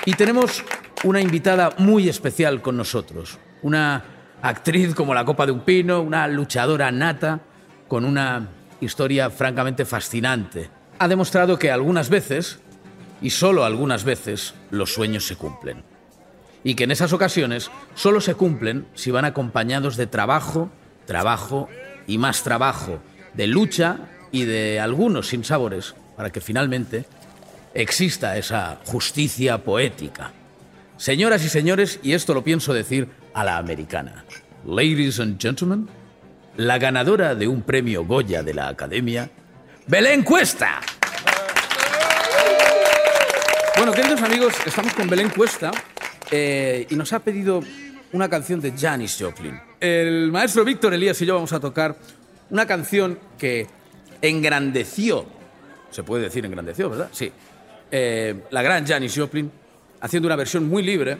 Y 0.04 0.12
tenemos 0.12 0.64
una 1.04 1.22
invitada 1.22 1.70
muy 1.78 2.06
especial 2.10 2.60
con 2.60 2.76
nosotros. 2.76 3.38
Una 3.62 4.04
actriz 4.42 4.94
como 4.94 5.14
la 5.14 5.24
copa 5.24 5.46
de 5.46 5.52
un 5.52 5.60
pino, 5.60 6.02
una 6.02 6.28
luchadora 6.28 6.92
nata, 6.92 7.40
con 7.88 8.04
una 8.04 8.48
historia 8.82 9.30
francamente 9.30 9.86
fascinante. 9.86 10.68
Ha 10.98 11.08
demostrado 11.08 11.58
que 11.58 11.70
algunas 11.70 12.10
veces, 12.10 12.60
y 13.22 13.30
solo 13.30 13.64
algunas 13.64 14.04
veces, 14.04 14.54
los 14.70 14.92
sueños 14.94 15.26
se 15.26 15.36
cumplen. 15.36 15.82
Y 16.64 16.74
que 16.74 16.84
en 16.84 16.90
esas 16.90 17.12
ocasiones 17.12 17.70
solo 17.94 18.20
se 18.20 18.34
cumplen 18.34 18.86
si 18.94 19.10
van 19.10 19.24
acompañados 19.24 19.96
de 19.96 20.06
trabajo, 20.06 20.70
trabajo 21.06 21.68
y 22.06 22.18
más 22.18 22.42
trabajo, 22.42 23.00
de 23.34 23.46
lucha 23.46 23.98
y 24.32 24.44
de 24.44 24.80
algunos 24.80 25.28
sinsabores, 25.28 25.94
para 26.16 26.30
que 26.30 26.40
finalmente 26.40 27.06
exista 27.74 28.36
esa 28.36 28.78
justicia 28.84 29.58
poética. 29.58 30.32
Señoras 30.96 31.44
y 31.44 31.48
señores, 31.48 31.98
y 32.02 32.12
esto 32.12 32.34
lo 32.34 32.44
pienso 32.44 32.74
decir 32.74 33.08
a 33.32 33.44
la 33.44 33.56
americana. 33.56 34.24
Ladies 34.66 35.18
and 35.18 35.40
gentlemen, 35.40 35.88
la 36.56 36.78
ganadora 36.78 37.34
de 37.34 37.48
un 37.48 37.62
premio 37.62 38.04
Goya 38.04 38.42
de 38.42 38.52
la 38.52 38.68
Academia, 38.68 39.30
Belén 39.86 40.22
Cuesta. 40.22 40.80
Bueno, 43.76 43.92
queridos 43.92 44.22
amigos, 44.22 44.54
estamos 44.66 44.92
con 44.94 45.08
Belén 45.08 45.30
Cuesta 45.30 45.70
eh, 46.30 46.86
y 46.90 46.94
nos 46.94 47.12
ha 47.12 47.20
pedido 47.20 47.62
una 48.12 48.28
canción 48.28 48.60
de 48.60 48.72
Janis 48.76 49.16
Joplin. 49.18 49.58
El 49.80 50.30
maestro 50.30 50.64
Víctor 50.64 50.94
Elías 50.94 51.20
y 51.22 51.26
yo 51.26 51.34
vamos 51.34 51.52
a 51.52 51.60
tocar 51.60 51.96
una 52.50 52.66
canción 52.66 53.18
que 53.38 53.66
engrandeció, 54.20 55.24
se 55.90 56.02
puede 56.02 56.24
decir 56.24 56.44
engrandeció, 56.44 56.90
¿verdad? 56.90 57.08
Sí. 57.12 57.32
Eh, 57.90 58.44
la 58.50 58.62
gran 58.62 58.86
Janis 58.86 59.14
Joplin, 59.16 59.50
haciendo 60.00 60.26
una 60.26 60.36
versión 60.36 60.68
muy 60.68 60.82
libre 60.82 61.18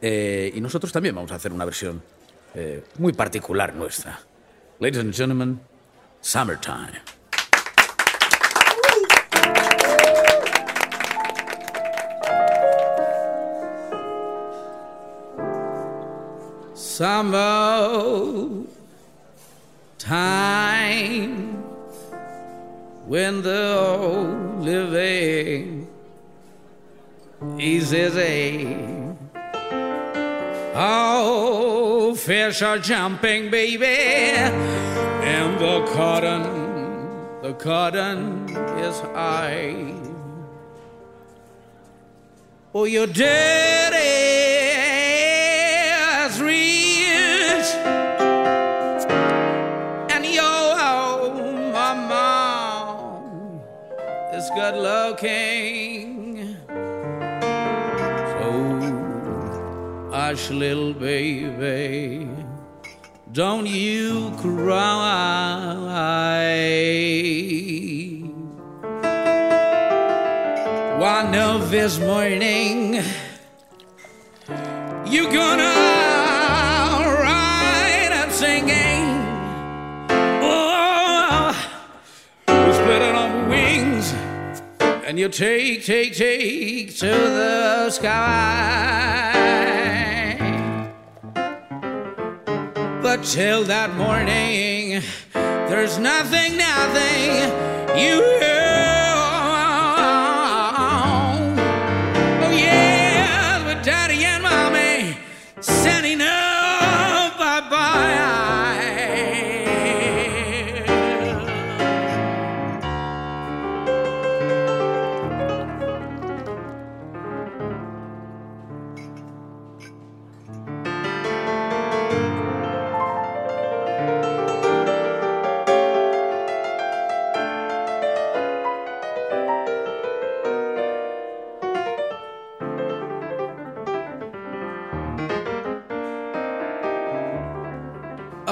eh, 0.00 0.52
y 0.54 0.60
nosotros 0.60 0.92
también 0.92 1.14
vamos 1.14 1.32
a 1.32 1.36
hacer 1.36 1.52
una 1.52 1.64
versión 1.64 2.02
eh, 2.54 2.84
muy 2.98 3.12
particular 3.12 3.74
nuestra. 3.74 4.20
Ladies 4.78 5.00
and 5.00 5.14
gentlemen, 5.14 5.60
Summertime. 6.20 7.13
Summer 16.94 18.62
time 19.98 21.56
when 23.08 23.42
the 23.42 23.82
living 24.60 25.88
is 27.58 27.92
easy. 27.92 28.76
Oh, 30.76 32.14
fish 32.14 32.62
are 32.62 32.78
jumping, 32.78 33.50
baby, 33.50 33.86
and 33.86 35.58
the 35.58 35.84
cotton, 35.94 36.44
the 37.42 37.54
cotton 37.54 38.48
is 38.78 39.00
high. 39.00 39.94
Oh, 42.72 42.84
your 42.84 43.08
daddy 43.08 44.73
and 50.10 50.24
your 50.26 51.34
mama 51.72 53.22
is 54.34 54.50
good 54.54 54.76
looking. 54.76 56.56
So, 58.32 58.48
hush, 60.12 60.50
little 60.50 60.92
baby, 60.92 62.28
don't 63.32 63.66
you 63.66 64.32
cry. 64.38 65.84
One 70.98 71.34
of 71.34 71.70
this 71.70 71.98
morning, 71.98 73.02
you're 75.06 75.30
gonna 75.30 75.93
and 85.06 85.18
you 85.18 85.28
take, 85.28 85.84
take, 85.84 86.16
take 86.16 86.96
to 86.96 87.06
the 87.06 87.90
sky. 87.90 89.34
But 93.02 93.22
till 93.22 93.64
that 93.64 93.94
morning, 93.96 95.02
there's 95.32 95.98
nothing, 95.98 96.56
nothing 96.56 97.52
you 97.98 98.43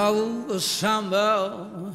Oh, 0.05 0.57
summer 0.57 1.93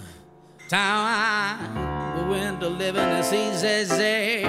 time, 0.67 1.75
the 2.17 2.25
winter 2.25 2.71
living 2.71 3.11
is 3.21 3.31
easy. 3.35 4.47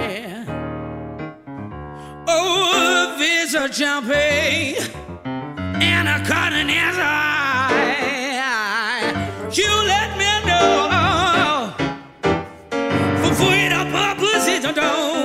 Oh, 2.26 3.16
fish 3.18 3.54
are 3.54 3.68
jumping, 3.68 4.76
and 5.26 6.08
a 6.08 6.24
cotton 6.26 6.70
is 6.70 6.96
high. 6.96 7.82
You 9.52 9.68
let 9.94 10.16
me 10.16 10.32
know. 10.48 11.74
For 13.20 13.32
fuera 13.34 13.84
publicity 13.92 14.72
don't. 14.72 15.19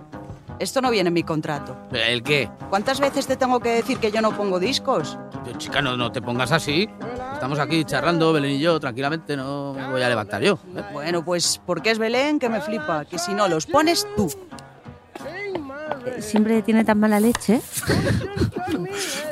Esto 0.59 0.81
no 0.81 0.91
viene 0.91 1.09
en 1.09 1.15
mi 1.15 1.23
contrato. 1.23 1.77
¿El 1.93 2.23
qué? 2.23 2.49
¿Cuántas 2.71 2.99
veces 3.01 3.27
te 3.27 3.37
tengo 3.37 3.61
que 3.61 3.71
decir 3.71 3.99
que 3.99 4.11
yo 4.11 4.23
no 4.23 4.35
pongo 4.37 4.59
discos? 4.59 5.19
Yo, 5.47 5.53
chica, 5.59 5.83
no, 5.83 5.97
no 5.97 6.11
te 6.11 6.23
pongas 6.23 6.51
así. 6.53 6.89
Estamos 7.35 7.59
aquí 7.59 7.85
charlando, 7.85 8.33
Belén 8.33 8.53
y 8.53 8.61
yo, 8.61 8.81
tranquilamente, 8.81 9.37
no 9.37 9.75
me 9.75 9.87
voy 9.89 10.03
a 10.03 10.09
levantar 10.09 10.43
yo. 10.43 10.59
¿eh? 10.75 10.83
Bueno, 10.93 11.25
pues 11.25 11.61
porque 11.67 11.91
es 11.91 11.99
Belén 11.99 12.39
que 12.39 12.49
me 12.49 12.61
flipa, 12.61 13.05
que 13.05 13.19
si 13.19 13.35
no 13.35 13.49
los 13.49 13.67
pones 13.67 14.07
tú. 14.17 14.33
Eh, 16.07 16.23
Siempre 16.23 16.63
tiene 16.63 16.85
tan 16.85 16.99
mala 16.99 17.21
leche. 17.21 17.61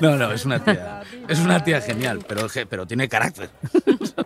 No, 0.00 0.16
no, 0.16 0.32
es 0.32 0.44
una 0.44 0.58
tía. 0.62 1.02
Es 1.28 1.38
una 1.38 1.62
tía 1.62 1.80
genial, 1.80 2.24
pero, 2.26 2.46
pero 2.68 2.86
tiene 2.86 3.08
carácter. 3.08 3.50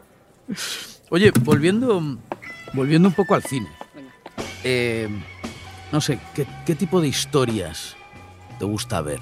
Oye, 1.11 1.31
volviendo, 1.41 2.03
volviendo 2.73 3.09
un 3.09 3.15
poco 3.15 3.35
al 3.35 3.43
cine. 3.43 3.69
Eh, 4.65 5.09
no 5.92 6.01
sé, 6.01 6.18
¿qué, 6.35 6.46
qué 6.66 6.74
tipo 6.74 7.01
de 7.01 7.09
historias 7.09 7.96
te 8.59 8.64
gusta 8.64 9.01
ver? 9.01 9.20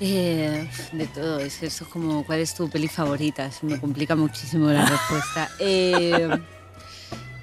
Eh, 0.00 0.68
de 0.92 1.06
todo, 1.06 1.38
es 1.38 1.62
eso 1.62 1.84
es 1.84 1.90
como, 1.90 2.24
¿cuál 2.24 2.40
es 2.40 2.54
tu 2.54 2.68
peli 2.68 2.88
favorita? 2.88 3.48
Me 3.62 3.78
complica 3.78 4.16
muchísimo 4.16 4.68
la 4.68 4.84
respuesta. 4.84 5.48
Eh, 5.60 6.28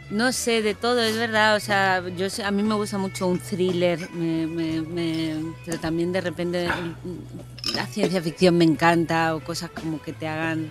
no 0.10 0.32
sé, 0.34 0.62
de 0.62 0.74
todo, 0.76 1.02
es 1.02 1.16
verdad. 1.16 1.56
O 1.56 1.60
sea, 1.62 2.04
yo 2.10 2.28
a 2.44 2.52
mí 2.52 2.64
me 2.64 2.74
gusta 2.76 2.98
mucho 2.98 3.28
un 3.28 3.40
thriller, 3.40 4.10
me- 4.12 4.46
me- 4.48 4.82
me- 4.82 5.54
pero 5.66 5.80
también 5.80 6.12
de 6.12 6.20
repente 6.20 6.68
la 7.76 7.86
ciencia 7.88 8.22
ficción 8.22 8.58
me 8.58 8.66
encanta 8.66 9.36
o 9.36 9.40
cosas 9.40 9.70
como 9.70 10.02
que 10.02 10.12
te 10.12 10.28
hagan 10.28 10.70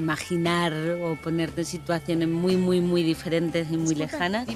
imaginar 0.00 0.72
o 1.02 1.16
ponerte 1.16 1.62
en 1.62 1.66
situaciones 1.66 2.28
muy, 2.28 2.56
muy, 2.56 2.80
muy 2.80 3.02
diferentes 3.02 3.68
y 3.70 3.76
muy 3.76 3.94
lejanas. 3.94 4.46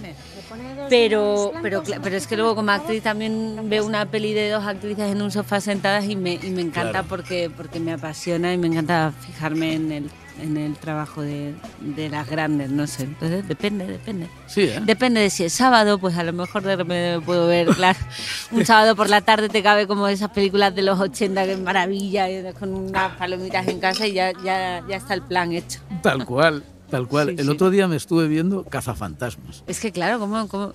Pero, 0.88 1.52
pero, 1.62 1.82
pero 2.02 2.16
es 2.16 2.26
que 2.26 2.36
luego 2.36 2.54
como 2.54 2.70
actriz 2.72 3.02
también 3.02 3.68
veo 3.68 3.84
una 3.86 4.06
peli 4.06 4.32
de 4.32 4.50
dos 4.50 4.64
actrices 4.64 5.10
en 5.12 5.22
un 5.22 5.30
sofá 5.30 5.60
sentadas 5.60 6.04
y 6.08 6.16
me, 6.16 6.34
y 6.34 6.50
me 6.50 6.62
encanta 6.62 6.90
Claro. 6.90 7.08
porque, 7.08 7.50
porque 7.54 7.78
me 7.80 7.92
apasiona 7.92 8.52
y 8.52 8.58
me 8.58 8.66
encanta 8.68 9.12
fijarme 9.20 9.74
en 9.74 9.92
el, 9.92 10.10
en 10.42 10.56
el 10.56 10.76
trabajo 10.76 11.22
de, 11.22 11.54
de 11.80 12.08
las 12.08 12.28
grandes, 12.28 12.70
no 12.70 12.86
sé. 12.86 13.04
Entonces 13.04 13.46
depende, 13.46 13.86
depende. 13.86 14.28
Sí, 14.46 14.62
¿eh? 14.62 14.80
Depende 14.84 15.20
de 15.20 15.30
si 15.30 15.44
es 15.44 15.52
sábado, 15.52 15.98
pues 15.98 16.16
a 16.16 16.22
lo 16.24 16.32
mejor 16.32 16.62
de 16.62 16.76
repente 16.76 17.16
me 17.18 17.24
puedo 17.24 17.46
ver, 17.46 17.68
claro, 17.68 17.98
un 18.50 18.64
sábado 18.66 18.96
por 18.96 19.08
la 19.08 19.20
tarde 19.20 19.48
te 19.48 19.62
cabe 19.62 19.86
como 19.86 20.08
esas 20.08 20.30
películas 20.30 20.74
de 20.74 20.82
los 20.82 20.98
80 20.98 21.44
que 21.44 21.52
es 21.52 21.58
maravilla, 21.60 22.26
con 22.58 22.74
unas 22.74 23.16
palomitas 23.16 23.66
en 23.68 23.80
casa 23.80 24.06
y 24.06 24.12
ya, 24.12 24.32
ya, 24.44 24.82
ya 24.88 24.96
está 24.96 25.14
el 25.14 25.22
plan 25.22 25.52
hecho. 25.52 25.80
Tal 26.02 26.24
cual, 26.24 26.62
tal 26.90 27.06
cual. 27.06 27.28
Sí, 27.28 27.34
El 27.38 27.46
sí. 27.46 27.50
otro 27.52 27.70
día 27.70 27.86
me 27.88 27.96
estuve 27.96 28.28
viendo 28.28 28.64
Cazafantasmas. 28.64 29.64
Es 29.66 29.80
que 29.80 29.92
claro, 29.92 30.18
¿cómo? 30.18 30.48
cómo? 30.48 30.72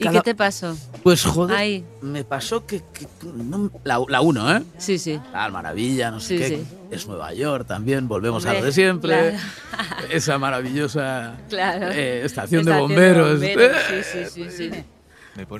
¿Y 0.00 0.04
Cada- 0.04 0.20
qué 0.20 0.30
te 0.30 0.34
pasó? 0.34 0.74
Pues 1.02 1.22
joder, 1.24 1.56
Ay. 1.56 1.84
me 2.00 2.24
pasó 2.24 2.64
que... 2.66 2.78
que- 2.92 3.06
no- 3.22 3.70
la, 3.84 4.00
la 4.08 4.20
uno, 4.22 4.50
¿eh? 4.56 4.62
Sí, 4.78 4.98
sí. 4.98 5.20
Tal 5.30 5.52
maravilla, 5.52 6.10
no 6.10 6.18
sé 6.20 6.28
Sí, 6.28 6.38
qué. 6.38 6.48
sí. 6.48 6.64
Es 6.90 7.06
Nueva 7.06 7.32
York 7.34 7.66
también, 7.68 8.08
volvemos 8.08 8.44
a 8.46 8.54
lo 8.54 8.64
de 8.64 8.72
siempre. 8.72 9.36
claro. 9.70 10.06
Esa 10.10 10.38
maravillosa 10.38 11.34
Claro. 11.50 11.88
eh, 11.90 12.24
estación, 12.24 12.64
de 12.64 12.78
bomberos. 12.78 13.32
bomberos, 13.32 13.76
Sí, 13.88 14.24
sí, 14.34 14.46
sí, 14.48 14.70
sí. 14.70 14.84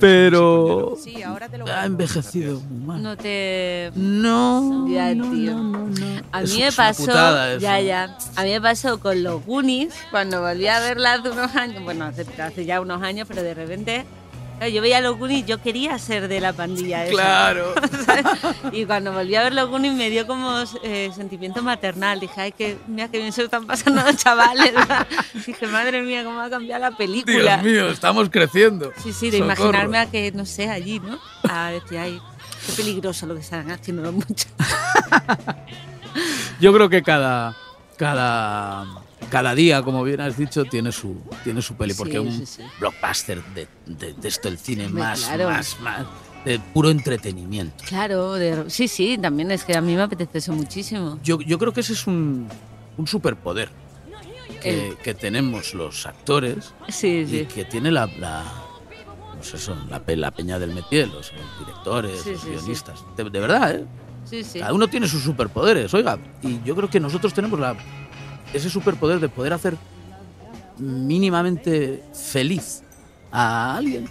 Pero 0.00 0.96
Sí, 1.02 1.22
ahora 1.22 1.48
te 1.48 1.56
lo 1.58 1.66
ha 1.66 1.84
envejecido 1.86 2.60
muy 2.60 2.86
mal. 2.86 3.02
No 3.02 3.16
te... 3.16 3.92
No, 3.94 4.86
Ya, 4.88 5.12
tío. 5.12 5.24
no, 5.54 5.62
no, 5.62 5.86
no. 5.86 6.22
A 6.32 6.40
mí 6.42 6.58
me 6.60 6.72
pasó, 6.72 7.06
ya, 7.58 7.80
ya. 7.80 8.18
A 8.36 8.42
mí 8.42 8.50
me 8.50 8.60
pasó 8.60 8.98
con 9.00 9.22
los 9.22 9.44
Goonies 9.46 9.94
cuando 10.10 10.40
volví 10.40 10.66
a 10.66 10.80
verla 10.80 11.14
hace 11.14 11.30
unos 11.30 11.54
años, 11.54 11.84
bueno, 11.84 12.04
hace, 12.06 12.26
hace 12.42 12.64
ya 12.64 12.80
unos 12.80 13.00
años, 13.02 13.28
pero 13.28 13.42
de 13.42 13.54
repente, 13.54 14.04
yo 14.68 14.82
veía 14.82 15.00
los 15.00 15.18
Goonies, 15.18 15.46
yo 15.46 15.62
quería 15.62 15.98
ser 15.98 16.28
de 16.28 16.40
la 16.40 16.52
pandilla 16.52 17.04
esa. 17.04 17.12
Claro. 17.12 17.74
¿sabes? 18.06 18.24
Y 18.72 18.84
cuando 18.84 19.12
volví 19.12 19.34
a 19.34 19.42
ver 19.42 19.54
los 19.54 19.68
Goonies 19.68 19.94
me 19.94 20.10
dio 20.10 20.26
como 20.26 20.62
eh, 20.82 21.10
sentimiento 21.14 21.62
maternal. 21.62 22.20
Dije, 22.20 22.40
ay, 22.40 22.52
que 22.52 22.78
mira 22.86 23.08
que 23.08 23.18
bien 23.18 23.32
se 23.32 23.40
lo 23.40 23.46
están 23.46 23.66
pasando 23.66 24.02
los 24.02 24.16
chavales. 24.16 24.72
Dije, 25.46 25.66
madre 25.66 26.02
mía, 26.02 26.24
cómo 26.24 26.36
va 26.36 26.46
a 26.46 26.50
cambiar 26.50 26.80
la 26.80 26.90
película. 26.90 27.58
Dios 27.58 27.62
mío, 27.62 27.90
estamos 27.90 28.28
creciendo. 28.30 28.92
Sí, 29.02 29.12
sí, 29.12 29.30
de 29.30 29.38
Socorro. 29.38 29.68
imaginarme 29.68 29.98
a 29.98 30.10
que, 30.10 30.32
no 30.32 30.44
sé, 30.44 30.68
allí, 30.68 31.00
¿no? 31.00 31.18
A 31.48 31.70
decir, 31.70 31.98
ay, 31.98 32.20
qué 32.66 32.72
peligroso 32.72 33.26
lo 33.26 33.34
que 33.34 33.40
están 33.40 33.70
haciendo 33.70 34.02
los 34.02 34.12
muchachos. 34.12 34.52
Yo 36.60 36.72
creo 36.74 36.88
que 36.88 37.02
cada, 37.02 37.56
cada, 37.96 38.84
cada 39.28 39.54
día, 39.54 39.82
como 39.82 40.02
bien 40.02 40.20
has 40.20 40.36
dicho, 40.36 40.64
tiene 40.64 40.92
su, 40.92 41.16
tiene 41.44 41.62
su 41.62 41.74
peli, 41.76 41.92
Sí, 41.92 41.98
porque 41.98 42.18
un 42.20 42.32
sí, 42.32 42.46
sí. 42.46 42.62
blockbuster 42.78 43.42
de, 43.54 43.68
de, 43.86 44.14
de 44.14 44.28
esto, 44.28 44.48
el 44.48 44.58
cine 44.58 44.88
más, 44.88 45.24
claro. 45.24 45.50
más, 45.50 45.78
más, 45.80 46.06
de 46.44 46.58
puro 46.58 46.90
entretenimiento. 46.90 47.84
Claro, 47.86 48.32
de- 48.34 48.70
sí, 48.70 48.88
sí, 48.88 49.18
también 49.18 49.50
es 49.50 49.64
que 49.64 49.76
a 49.76 49.80
mí 49.80 49.94
me 49.94 50.02
apetece 50.02 50.38
eso 50.38 50.52
muchísimo. 50.52 51.18
Yo, 51.22 51.40
yo 51.40 51.58
creo 51.58 51.72
que 51.72 51.80
ese 51.80 51.92
es 51.92 52.06
un, 52.06 52.48
un 52.96 53.06
superpoder 53.06 53.68
que, 54.62 54.96
que 55.02 55.14
tenemos 55.14 55.74
los 55.74 56.06
actores 56.06 56.72
Sí, 56.88 57.24
y 57.26 57.26
sí. 57.26 57.46
que 57.46 57.64
tiene 57.64 57.90
la, 57.90 58.06
la, 58.18 58.44
pues 59.36 59.54
eso, 59.54 59.76
la, 59.88 60.00
pe- 60.00 60.16
la 60.16 60.30
peña 60.30 60.58
del 60.58 60.70
métier, 60.74 61.08
los 61.08 61.32
directores, 61.58 62.12
los 62.14 62.22
sí, 62.24 62.34
sí. 62.36 62.48
guionistas. 62.50 63.00
De, 63.16 63.24
de 63.30 63.40
verdad, 63.40 63.74
¿eh? 63.74 63.84
Sí, 64.24 64.44
sí. 64.44 64.58
Cada 64.60 64.72
uno 64.74 64.86
tiene 64.88 65.08
sus 65.08 65.22
superpoderes, 65.22 65.92
oiga. 65.94 66.18
Y 66.42 66.62
yo 66.62 66.76
creo 66.76 66.90
que 66.90 67.00
nosotros 67.00 67.32
tenemos 67.32 67.58
la, 67.58 67.74
ese 68.52 68.70
superpoder 68.70 69.20
de 69.20 69.28
poder 69.28 69.52
hacer 69.52 69.76
mínimamente 70.78 72.02
feliz 72.12 72.82
a 73.30 73.76
alguien. 73.76 74.08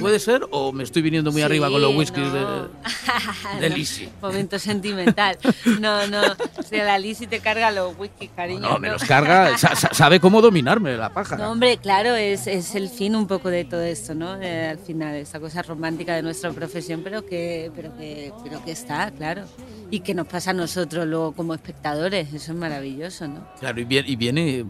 ¿Puede 0.00 0.18
ser? 0.18 0.46
¿O 0.50 0.72
me 0.72 0.82
estoy 0.82 1.02
viniendo 1.02 1.30
muy 1.30 1.40
Sí, 1.40 1.44
arriba 1.44 1.68
con 1.70 1.80
los 1.80 1.94
whiskies 1.94 2.26
no. 2.26 2.62
de, 2.64 3.60
de 3.60 3.70
Lisi? 3.70 4.08
Momento 4.22 4.58
sentimental. 4.58 5.38
No, 5.80 6.06
no. 6.08 6.22
Si 6.68 6.76
la 6.76 6.98
Lizzy 6.98 7.26
te 7.26 7.40
carga 7.40 7.70
los 7.70 7.96
whisky, 7.98 8.28
cariño. 8.28 8.60
No, 8.60 8.78
me 8.78 8.88
los 8.90 9.04
carga. 9.04 9.56
sa- 9.56 9.76
sa- 9.76 9.94
sabe 9.94 10.18
cómo 10.20 10.42
dominarme 10.42 10.96
la 10.96 11.10
pájara. 11.12 11.44
No, 11.44 11.52
hombre, 11.52 11.76
claro, 11.78 12.14
es, 12.16 12.46
es 12.46 12.74
el 12.74 12.88
fin 12.88 13.14
un 13.14 13.26
poco 13.26 13.50
de 13.50 13.64
todo 13.64 13.82
esto, 13.82 14.14
¿no? 14.14 14.40
Eh, 14.42 14.68
al 14.70 14.78
final, 14.78 15.14
esta 15.14 15.38
cosa 15.38 15.62
romántica 15.62 16.14
de 16.14 16.22
nuestra 16.22 16.50
profesión, 16.50 17.02
pero 17.04 17.24
que, 17.24 17.70
pero, 17.76 17.96
que, 17.96 18.32
pero 18.42 18.64
que 18.64 18.72
está, 18.72 19.10
claro. 19.12 19.44
Y 19.90 20.00
que 20.00 20.12
nos 20.14 20.26
pasa 20.26 20.50
a 20.50 20.54
nosotros 20.54 21.06
luego 21.06 21.32
como 21.32 21.54
espectadores, 21.54 22.32
eso 22.34 22.52
es 22.52 22.58
maravilloso, 22.58 23.28
¿no? 23.28 23.46
Claro, 23.60 23.80
y 23.80 23.84
viene, 23.84 24.08
y 24.08 24.16
viene, 24.16 24.64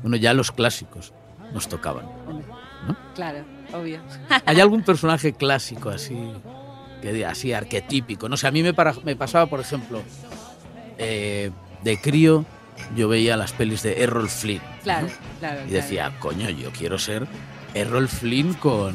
bueno, 0.00 0.16
ya 0.16 0.32
los 0.32 0.50
clásicos 0.50 1.12
nos 1.52 1.68
tocaban. 1.68 2.06
¿No? 2.86 2.96
Claro, 3.14 3.44
obvio. 3.72 4.00
¿Hay 4.46 4.60
algún 4.60 4.82
personaje 4.82 5.32
clásico 5.32 5.90
así, 5.90 6.16
que 7.00 7.24
así 7.26 7.52
arquetípico? 7.52 8.28
No 8.28 8.36
sé, 8.36 8.46
a 8.46 8.50
mí 8.50 8.62
me, 8.62 8.74
para- 8.74 8.94
me 9.04 9.16
pasaba, 9.16 9.46
por 9.46 9.60
ejemplo, 9.60 10.02
eh, 10.98 11.50
de 11.82 12.00
crío, 12.00 12.44
yo 12.96 13.08
veía 13.08 13.36
las 13.36 13.52
pelis 13.52 13.82
de 13.82 14.02
Errol 14.02 14.28
Flynn. 14.28 14.60
Claro, 14.82 15.06
¿no? 15.06 15.12
claro. 15.40 15.60
Y 15.64 15.68
claro. 15.68 15.70
decía, 15.70 16.12
coño, 16.18 16.48
yo 16.50 16.70
quiero 16.72 16.98
ser 16.98 17.26
Errol 17.74 18.08
Flynn 18.08 18.54
con, 18.54 18.94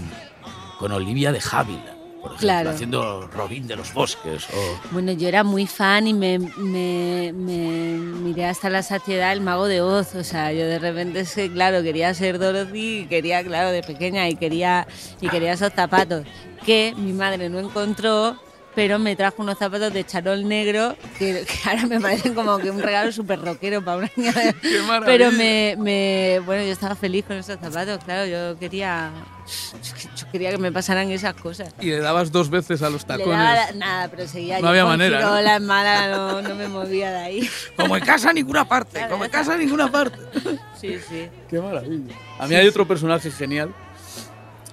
con 0.80 0.92
Olivia 0.92 1.32
de 1.32 1.42
Havilland, 1.52 1.97
por 2.28 2.36
ejemplo, 2.36 2.48
Claro. 2.48 2.70
haciendo 2.72 3.28
Robin 3.34 3.68
de 3.68 3.76
los 3.76 3.94
Bosques. 3.94 4.46
O, 4.54 4.80
Bueno, 4.92 5.12
yo 5.14 5.28
era 5.28 5.44
muy 5.44 5.68
fan 5.68 6.08
y 6.08 6.14
me, 6.14 6.40
me, 6.40 7.32
me 7.34 7.98
miré 7.98 8.46
hasta 8.46 8.70
la 8.70 8.84
saciedad 8.84 9.32
el 9.34 9.42
mago 9.42 9.66
de 9.68 9.82
Oz. 9.82 10.16
O 10.16 10.24
sea, 10.24 10.52
yo 10.54 10.66
de 10.66 10.80
repente, 10.80 11.24
claro, 11.52 11.82
quería 11.84 12.14
ser 12.14 12.40
Dorothy 12.40 13.00
y 13.00 13.06
quería, 13.08 13.44
claro, 13.44 13.72
de 13.72 13.84
pequeña 13.84 14.28
y 14.30 14.36
quería, 14.36 14.88
y 15.22 15.30
quería 15.30 15.54
esos 15.54 15.74
zapatos 15.74 16.26
que 16.66 16.94
mi 16.98 17.14
madre 17.14 17.50
no 17.50 17.60
encontró, 17.60 18.36
pero 18.78 19.00
me 19.00 19.16
trajo 19.16 19.42
unos 19.42 19.58
zapatos 19.58 19.92
de 19.92 20.06
charol 20.06 20.48
negro 20.48 20.96
que, 21.18 21.44
que 21.48 21.68
ahora 21.70 21.88
me 21.88 22.00
parecen 22.00 22.36
como 22.36 22.60
que 22.60 22.70
un 22.70 22.80
regalo 22.80 23.12
súper 23.12 23.42
rockero 23.42 23.84
para 23.84 23.98
una 23.98 24.12
niña. 24.16 24.32
de-! 24.34 24.56
Pero 25.04 25.32
me, 25.32 25.76
me, 25.80 26.40
bueno, 26.46 26.64
yo 26.64 26.72
estaba 26.74 26.94
feliz 26.96 27.26
con 27.26 27.38
esos 27.38 27.60
zapatos, 27.60 28.04
claro, 28.04 28.28
yo 28.28 28.60
quería, 28.60 29.10
yo 30.16 30.32
quería 30.32 30.52
que 30.52 30.60
me 30.60 30.72
pasaran 30.72 31.10
esas 31.10 31.34
cosas. 31.34 31.74
y 31.82 31.88
le 31.88 31.98
dabas 32.02 32.32
dos 32.32 32.52
veces 32.52 32.84
a 32.84 32.92
los 32.92 33.02
Le 33.02 33.08
tacones. 33.08 33.30
daba 33.40 33.56
la- 33.56 33.72
nada, 33.72 34.08
pero 34.10 34.28
seguía 34.28 34.60
No 34.60 34.68
había 34.68 34.86
manera, 34.86 35.22
¿no? 35.22 35.38
en 35.40 35.66
mala, 35.66 36.08
no, 36.16 36.42
no 36.44 36.54
me 36.54 36.68
movía 36.68 37.10
de 37.10 37.18
ahí. 37.18 37.50
Como 37.76 37.98
en 37.98 38.06
casa 38.06 38.32
ninguna 38.32 38.68
parte, 38.68 39.08
como 39.10 39.26
en 39.26 39.32
casa 39.32 39.58
ninguna 39.58 39.92
parte. 39.92 40.20
Sí, 40.80 41.00
sí. 41.10 41.28
Qué 41.50 41.60
maravilla. 41.60 42.14
A 42.38 42.46
mí 42.46 42.54
hay 42.54 42.68
otro 42.68 42.88
personaje 42.88 43.32
genial. 43.32 43.74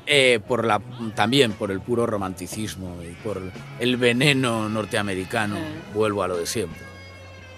Eh, 0.06 0.40
por 0.46 0.64
la, 0.64 0.80
también 1.14 1.52
por 1.52 1.70
el 1.70 1.80
puro 1.80 2.06
romanticismo 2.06 2.98
y 3.02 3.12
por 3.22 3.40
el 3.80 3.96
veneno 3.96 4.68
norteamericano, 4.68 5.56
Ah. 5.56 5.92
vuelvo 5.94 6.22
a 6.22 6.28
lo 6.28 6.36
de 6.36 6.46
siempre, 6.46 6.80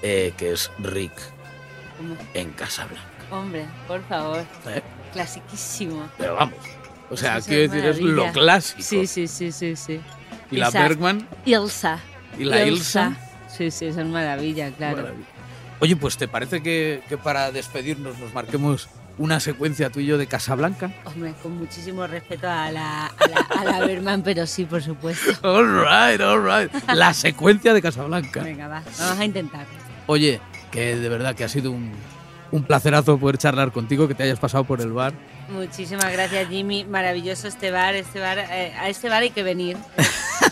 eh, 0.03 0.33
que 0.37 0.53
es 0.53 0.71
Rick 0.79 1.13
en 2.35 2.51
Casablanca. 2.53 3.03
Hombre, 3.31 3.67
por 3.89 4.03
favor. 4.05 4.45
¿eh? 4.69 4.83
Clasiquísimo. 5.13 6.09
Pero 6.19 6.35
vamos. 6.37 6.55
O 7.11 7.17
sea, 7.17 7.39
Eso 7.39 7.49
quiero 7.49 7.73
decir, 7.73 7.89
es 7.89 8.01
lo 8.01 8.33
clásico. 8.33 8.83
Sí, 8.83 9.07
sí, 9.07 9.27
sí, 9.29 9.53
sí, 9.53 9.77
sí. 9.77 10.01
Y 10.51 10.57
la 10.57 10.71
Bergman. 10.71 11.27
Ilsa. 11.45 11.99
¿Y 12.39 12.45
la 12.45 12.65
Ilsa? 12.65 13.17
Sí, 13.49 13.71
sí, 13.71 13.87
eso 13.87 14.01
es 14.01 14.07
maravilla, 14.07 14.71
claro. 14.73 14.99
Maravilla. 14.99 15.27
Oye, 15.81 15.97
pues 15.97 16.17
¿te 16.17 16.27
parece 16.29 16.63
que, 16.63 17.03
que 17.09 17.17
para 17.17 17.53
despedirnos 17.53 18.19
nos 18.19 18.33
marquemos 18.35 18.89
una 19.19 19.41
secuencia 19.41 19.91
tú 19.91 20.01
y 20.01 20.07
yo 20.07 20.19
de 20.19 20.27
Casablanca? 20.27 20.93
Hombre, 21.05 21.35
con 21.43 21.57
muchísimo 21.57 22.07
respeto 22.07 22.49
a 22.49 22.71
la, 22.71 23.07
a 23.07 23.29
la, 23.29 23.37
a 23.61 23.65
la 23.65 23.87
Berman, 23.87 24.23
pero 24.23 24.47
sí, 24.47 24.65
por 24.65 24.83
supuesto. 24.83 25.31
All 25.43 25.67
right, 25.67 26.21
all 26.21 26.43
right. 26.43 26.71
La 26.93 27.15
secuencia 27.15 27.73
de 27.73 27.83
Casablanca. 27.83 28.43
Venga, 28.43 28.69
va, 28.69 28.83
vamos 28.99 29.19
a 29.19 29.25
intentar. 29.25 29.67
Oye, 30.07 30.41
que 30.71 30.97
de 30.97 31.09
verdad 31.09 31.35
que 31.35 31.45
ha 31.45 31.49
sido 31.49 31.71
un, 31.71 31.93
un 32.51 32.63
placerazo 32.65 33.19
poder 33.19 33.39
charlar 33.39 33.73
contigo, 33.73 34.07
que 34.07 34.15
te 34.15 34.23
hayas 34.23 34.39
pasado 34.39 34.65
por 34.65 34.81
el 34.81 34.93
bar. 34.93 35.13
Muchísimas 35.49 36.13
gracias, 36.13 36.49
Jimmy. 36.49 36.85
Maravilloso 36.85 37.49
este 37.49 37.71
bar. 37.71 37.95
Este 37.95 38.21
bar 38.21 38.39
eh, 38.39 38.73
a 38.79 38.89
este 38.89 39.09
bar 39.09 39.23
hay 39.23 39.31
que 39.31 39.43
venir. 39.43 39.77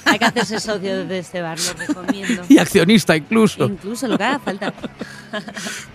Hay 0.04 0.18
que 0.18 0.24
hacerse 0.24 0.61
socio 0.61 1.07
de 1.07 1.18
este 1.18 1.40
bar, 1.42 1.59
lo 1.59 1.87
recomiendo. 1.87 2.42
Y 2.48 2.59
accionista 2.59 3.16
incluso. 3.16 3.64
Incluso 3.66 4.07
lo 4.09 4.16
que 4.18 4.24
haga 4.24 4.38
falta. 4.38 4.72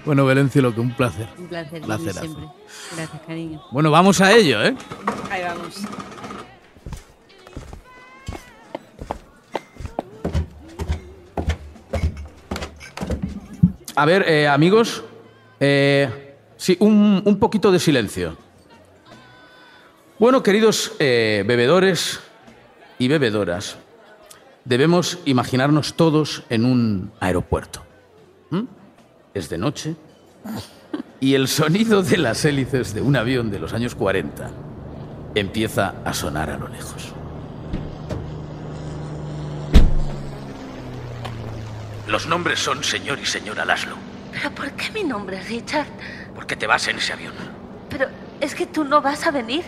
Bueno, 0.06 0.26
Belencio, 0.26 0.62
lo 0.62 0.74
que 0.74 0.82
un 0.82 0.94
placer. 0.96 1.28
Un 1.38 1.48
placer, 1.48 1.82
Placerazo. 1.82 2.20
siempre. 2.22 2.46
Gracias, 2.96 3.22
cariño. 3.26 3.62
Bueno, 3.72 3.90
vamos 3.92 4.20
a 4.22 4.34
ello, 4.34 4.62
¿eh? 4.64 4.76
Ahí 5.30 5.44
vamos. 5.44 5.76
A 13.96 14.06
ver, 14.06 14.24
eh, 14.28 14.48
amigos, 14.48 15.04
eh, 15.60 16.36
sí, 16.58 16.78
un, 16.80 17.22
un 17.26 17.40
poquito 17.40 17.72
de 17.72 17.80
silencio. 17.80 18.38
Bueno, 20.18 20.42
queridos 20.44 20.94
eh, 21.00 21.44
bebedores 21.46 22.20
y 22.98 23.08
bebedoras, 23.08 23.78
debemos 24.66 25.20
imaginarnos 25.26 25.96
todos 25.96 26.44
en 26.50 26.66
un 26.66 27.12
aeropuerto. 27.20 27.84
¿Mm? 28.50 28.64
Es 29.34 29.50
de 29.50 29.58
noche 29.58 29.96
y 31.20 31.36
el 31.36 31.48
sonido 31.48 32.02
de 32.02 32.18
las 32.18 32.46
hélices 32.46 32.94
de 32.94 33.02
un 33.02 33.16
avión 33.16 33.52
de 33.52 33.60
los 33.60 33.74
años 33.74 33.96
40 33.96 34.52
empieza 35.36 35.96
a 36.06 36.14
sonar 36.14 36.50
a 36.50 36.58
lo 36.58 36.68
lejos. 36.68 37.14
Los 42.08 42.26
nombres 42.26 42.60
son 42.60 42.84
señor 42.84 43.20
y 43.20 43.26
señora 43.26 43.66
Laszlo. 43.66 43.96
¿Pero 44.32 44.52
por 44.52 44.72
qué 44.72 44.92
mi 44.92 45.04
nombre, 45.04 45.42
Richard? 45.42 45.88
¿Por 46.34 46.48
qué 46.48 46.56
te 46.56 46.66
vas 46.66 46.88
en 46.88 46.98
ese 46.98 47.14
avión? 47.14 47.34
Pero 47.90 48.08
es 48.40 48.56
que 48.56 48.66
tú 48.66 48.84
no 48.84 49.02
vas 49.02 49.28
a 49.28 49.32
venir. 49.32 49.64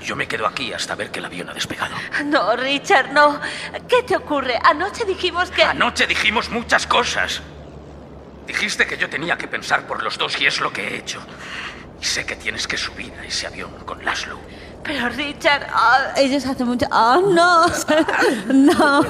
Yo 0.00 0.16
me 0.16 0.26
quedo 0.26 0.46
aquí 0.46 0.72
hasta 0.72 0.94
ver 0.94 1.10
que 1.10 1.18
el 1.18 1.26
avión 1.26 1.50
ha 1.50 1.54
despegado. 1.54 1.94
No, 2.24 2.56
Richard, 2.56 3.12
no. 3.12 3.40
¿Qué 3.88 4.02
te 4.02 4.16
ocurre? 4.16 4.58
Anoche 4.64 5.04
dijimos 5.04 5.50
que... 5.50 5.62
Anoche 5.62 6.06
dijimos 6.06 6.50
muchas 6.50 6.86
cosas. 6.86 7.42
Dijiste 8.46 8.86
que 8.86 8.96
yo 8.96 9.08
tenía 9.08 9.36
que 9.36 9.46
pensar 9.46 9.86
por 9.86 10.02
los 10.02 10.18
dos 10.18 10.40
y 10.40 10.46
es 10.46 10.60
lo 10.60 10.72
que 10.72 10.88
he 10.88 10.96
hecho. 10.96 11.20
Y 12.00 12.04
sé 12.04 12.24
que 12.24 12.34
tienes 12.34 12.66
que 12.66 12.76
subir 12.76 13.12
a 13.20 13.24
ese 13.24 13.46
avión 13.46 13.70
con 13.84 14.04
Laszlo. 14.04 14.38
Pero, 14.82 15.10
Richard, 15.10 15.66
ah, 15.70 16.14
ellos 16.16 16.46
hacen 16.46 16.66
mucho... 16.66 16.86
¡Oh, 16.90 17.20
no! 17.20 17.66
no. 18.52 19.04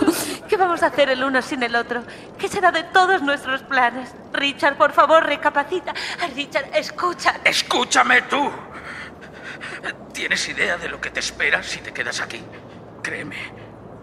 ¿Qué 0.49 0.57
vamos 0.57 0.83
a 0.83 0.87
hacer 0.87 1.09
el 1.11 1.23
uno 1.23 1.41
sin 1.41 1.63
el 1.63 1.77
otro? 1.77 2.03
¿Qué 2.37 2.49
será 2.49 2.73
de 2.73 2.83
todos 2.85 3.23
nuestros 3.23 3.63
planes? 3.63 4.11
Richard, 4.33 4.77
por 4.77 4.93
favor, 4.93 5.25
recapacita. 5.25 5.95
Ah, 6.21 6.27
Richard, 6.35 6.67
escucha. 6.75 7.37
Escúchame 7.45 8.23
tú. 8.23 8.51
¿Tienes 10.13 10.49
idea 10.49 10.77
de 10.77 10.89
lo 10.89 11.01
que 11.01 11.11
te 11.11 11.21
espera 11.21 11.63
si 11.63 11.81
te 11.81 11.93
quedas 11.93 12.21
aquí? 12.21 12.43
Créeme, 13.03 13.37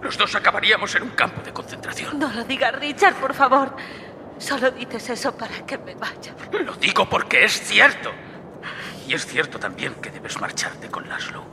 los 0.02 0.18
dos 0.18 0.36
acabaríamos 0.36 0.94
en 0.96 1.04
un 1.04 1.10
campo 1.12 1.42
de 1.42 1.54
concentración. 1.54 2.18
No 2.18 2.32
lo 2.32 2.44
digas, 2.44 2.74
Richard, 2.76 3.16
por 3.16 3.34
favor. 3.34 3.76
Solo 4.38 4.72
dices 4.72 5.10
eso 5.10 5.36
para 5.36 5.66
que 5.66 5.78
me 5.78 5.96
vaya. 5.96 6.34
Lo 6.52 6.74
digo 6.76 7.10
porque 7.10 7.44
es 7.44 7.60
cierto. 7.62 8.12
Y 9.08 9.14
es 9.14 9.26
cierto 9.26 9.58
también 9.60 9.96
que 9.96 10.10
debes 10.12 10.40
marcharte 10.40 10.90
con 10.90 11.08
Laszlo. 11.08 11.46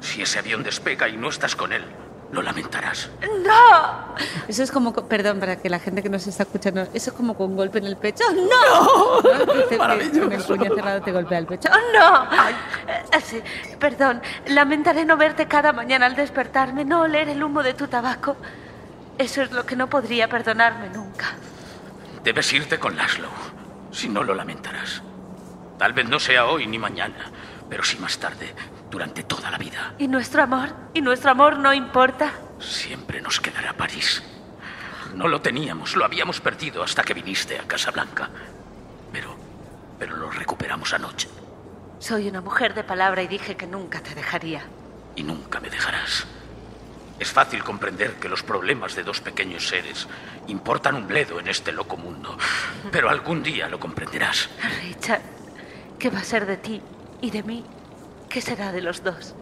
Si 0.00 0.22
ese 0.22 0.40
avión 0.40 0.62
despega 0.62 1.08
y 1.08 1.16
no 1.16 1.28
estás 1.28 1.54
con 1.56 1.72
él, 1.72 1.84
lo 2.32 2.42
lamentarás. 2.42 3.10
¡No! 3.44 4.14
Eso 4.48 4.62
es 4.62 4.72
como, 4.72 4.92
co- 4.92 5.06
perdón, 5.06 5.38
para 5.38 5.56
que 5.56 5.68
la 5.70 5.78
gente 5.78 6.02
que 6.02 6.08
nos 6.08 6.26
está 6.26 6.42
escuchando, 6.44 6.82
eso 6.94 7.10
es 7.10 7.12
como 7.16 7.36
con 7.36 7.50
un 7.50 7.56
golpe 7.56 7.78
en 7.78 7.84
el 7.86 7.96
pecho. 7.96 8.24
¡No! 8.34 9.20
¿No? 9.22 9.46
Que 9.46 9.64
te- 9.64 9.68
que 9.68 9.78
Con 9.78 10.32
el 10.32 10.42
puño 10.42 10.74
cerrado 10.74 11.02
te 11.02 11.12
golpea 11.12 11.38
el 11.38 11.46
pecho. 11.46 11.68
¡Oh, 11.72 11.98
no! 11.98 12.24
Eh, 12.90 13.20
sí, 13.22 13.40
perdón, 13.78 14.20
lamentaré 14.46 15.04
no 15.04 15.16
verte 15.16 15.46
cada 15.46 15.72
mañana 15.72 16.06
al 16.06 16.16
despertarme, 16.16 16.84
no 16.84 17.02
oler 17.02 17.28
el 17.28 17.42
humo 17.44 17.62
de 17.62 17.74
tu 17.74 17.86
tabaco. 17.86 18.36
Eso 19.18 19.42
es 19.42 19.52
lo 19.52 19.66
que 19.66 19.76
no 19.76 19.88
podría 19.88 20.26
perdonarme 20.28 20.88
nunca. 20.88 21.26
Debes 22.24 22.52
irte 22.52 22.78
con 22.78 22.96
Laszlo. 22.96 23.28
Si 23.90 24.08
no, 24.08 24.24
lo 24.24 24.34
lamentarás. 24.34 25.02
Tal 25.78 25.92
vez 25.92 26.08
no 26.08 26.18
sea 26.18 26.46
hoy 26.46 26.66
ni 26.66 26.78
mañana, 26.78 27.30
pero 27.68 27.84
sí 27.84 27.98
más 27.98 28.16
tarde, 28.18 28.54
durante 28.92 29.22
toda 29.24 29.50
la 29.50 29.56
vida. 29.58 29.94
¿Y 29.98 30.06
nuestro 30.06 30.42
amor? 30.42 30.68
¿Y 30.92 31.00
nuestro 31.00 31.30
amor 31.30 31.58
no 31.58 31.72
importa? 31.72 32.30
Siempre 32.60 33.20
nos 33.22 33.40
quedará 33.40 33.72
París. 33.72 34.22
No 35.14 35.26
lo 35.28 35.40
teníamos, 35.40 35.96
lo 35.96 36.04
habíamos 36.04 36.40
perdido 36.40 36.82
hasta 36.82 37.02
que 37.02 37.14
viniste 37.14 37.58
a 37.58 37.62
Casablanca. 37.66 38.28
Pero, 39.12 39.34
pero 39.98 40.16
lo 40.16 40.30
recuperamos 40.30 40.94
anoche 40.94 41.28
Soy 41.98 42.28
una 42.28 42.40
mujer 42.40 42.72
de 42.74 42.82
palabra 42.84 43.22
y 43.22 43.28
dije 43.28 43.56
que 43.56 43.66
nunca 43.66 44.00
te 44.00 44.14
dejaría. 44.14 44.62
y 45.16 45.22
nunca 45.22 45.58
me 45.60 45.68
dejarás. 45.70 46.26
Es 47.18 47.30
fácil 47.30 47.62
comprender 47.62 48.14
que 48.14 48.28
los 48.28 48.42
problemas 48.42 48.94
de 48.96 49.04
dos 49.04 49.20
pequeños 49.20 49.68
seres 49.68 50.08
importan 50.48 50.96
un 50.96 51.06
bledo 51.06 51.38
en 51.40 51.46
este 51.48 51.70
loco 51.72 51.96
mundo, 51.96 52.36
pero 52.90 53.08
algún 53.10 53.42
día 53.42 53.68
lo 53.68 53.78
comprenderás. 53.78 54.48
Richard, 54.82 55.20
¿qué 55.98 56.10
va 56.10 56.18
a 56.20 56.24
ser 56.24 56.46
de 56.46 56.56
ti 56.56 56.80
y 57.20 57.30
de 57.30 57.42
mí? 57.42 57.64
¿Qué 58.32 58.40
será 58.40 58.72
de 58.72 58.80
los 58.80 59.04
dos? 59.04 59.34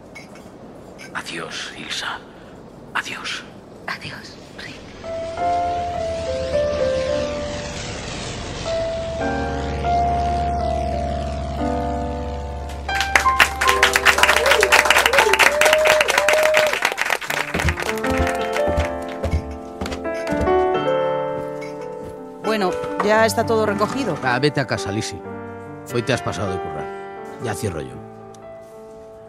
Adiós, 1.13 1.71
Ilsa. 1.77 2.19
Adiós. 2.93 3.41
Adiós, 3.87 4.35
Rick. 4.59 4.75
Bueno, 22.43 22.71
ya 23.05 23.25
está 23.25 23.45
todo 23.45 23.65
recogido. 23.65 24.17
Ah, 24.21 24.37
vete 24.39 24.59
a 24.59 24.67
casa, 24.67 24.91
Lisi. 24.91 25.17
Hoy 25.93 26.01
te 26.01 26.11
has 26.11 26.21
pasado 26.21 26.51
de 26.51 26.59
currar. 26.59 26.85
Ya 27.41 27.53
cierro 27.53 27.79
yo. 27.79 28.00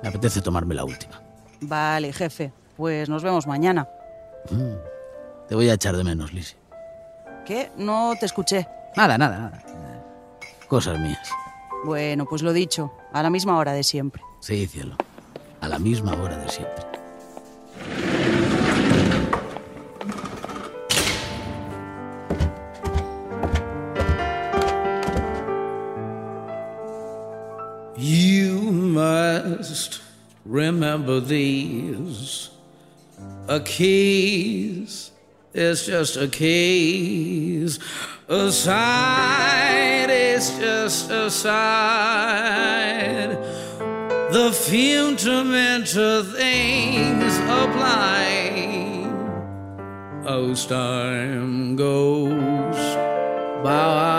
Me 0.03 0.09
apetece 0.09 0.41
tomarme 0.41 0.75
la 0.75 0.85
última. 0.85 1.21
Vale, 1.61 2.13
jefe. 2.13 2.53
Pues 2.77 3.09
nos 3.09 3.23
vemos 3.23 3.47
mañana. 3.47 3.89
Te 5.49 5.55
voy 5.55 5.69
a 5.69 5.75
echar 5.75 5.97
de 5.97 6.05
menos, 6.05 6.33
Lisi. 6.33 6.57
¿Qué? 7.45 7.71
No 7.77 8.15
te 8.19 8.27
escuché. 8.27 8.67
Nada, 8.97 9.17
nada, 9.19 9.39
nada. 9.39 9.63
Cosas 10.69 10.99
mías. 10.99 11.31
Bueno, 11.85 12.27
pues 12.27 12.43
lo 12.43 12.53
dicho, 12.53 12.93
a 13.13 13.23
la 13.23 13.31
misma 13.31 13.57
hora 13.59 13.73
de 13.73 13.83
siempre. 13.83 14.23
Sí, 14.41 14.67
cielo. 14.67 14.97
A 15.61 15.69
la 15.69 15.79
misma 15.79 16.15
hora 16.15 16.37
de 16.37 16.49
siempre. 16.49 16.85
These. 31.21 32.51
A 33.49 33.61
case 33.61 35.11
is 35.55 35.87
just 35.87 36.17
a 36.17 36.29
case. 36.29 37.79
A 38.29 38.51
side 38.53 40.11
is 40.11 40.51
just 40.59 41.11
a 41.11 41.31
side. 41.31 42.63
The 44.33 44.51
fundamental 44.53 46.25
things 46.25 47.37
apply 47.39 48.63
as 50.27 50.67
time 50.67 51.77
goes 51.77 52.77
by. 53.63 54.12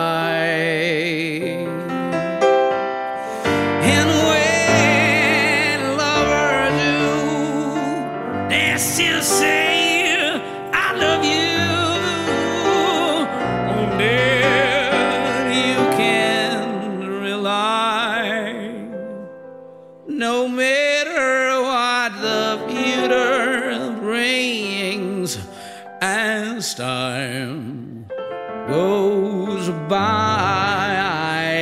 by. 29.93 31.53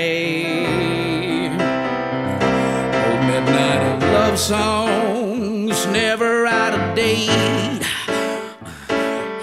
Old 3.07 3.23
midnight 3.29 3.83
love 4.13 4.39
songs 4.39 5.85
never 5.87 6.45
out 6.45 6.73
of 6.79 6.95
date. 6.95 7.83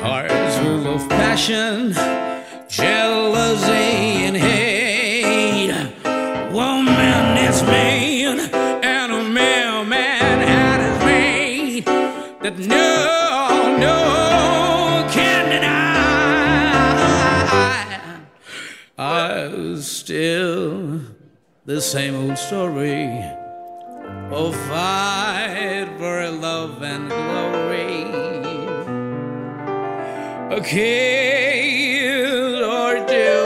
Hearts 0.00 0.56
full 0.58 0.86
of 0.94 1.06
passion, 1.10 1.92
jealousy, 2.68 3.88
and 4.28 4.36
hate. 4.36 5.74
Woman, 6.50 7.24
it's 7.46 7.62
man, 7.62 8.36
and 8.82 9.12
a 9.12 9.22
mailman 9.22 10.36
at 10.64 10.78
his 10.86 10.98
rate 11.04 11.84
that 12.42 12.56
no. 12.58 12.87
The 21.68 21.80
same 21.82 22.16
old 22.16 22.38
story. 22.38 23.22
of 24.30 24.54
fight 24.68 25.86
for 25.98 26.30
love 26.30 26.82
and 26.82 27.10
glory. 27.10 28.04
A 30.56 30.60
kid 30.62 32.62
or 32.62 33.06
two 33.06 33.44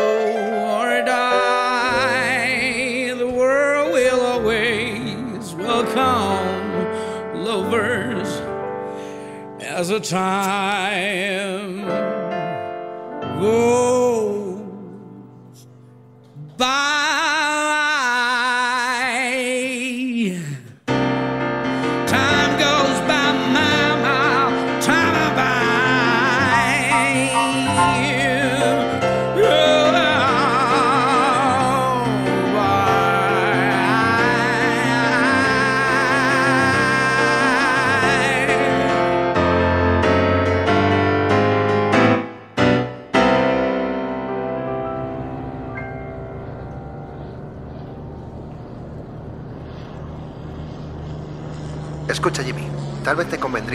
or 0.70 1.03
die. 1.05 3.12
The 3.18 3.29
world 3.29 3.93
will 3.93 4.20
always 4.20 5.53
welcome 5.55 7.43
lovers 7.43 8.29
as 9.61 9.91
a 9.91 9.99
time 9.99 11.85
goes 13.41 13.82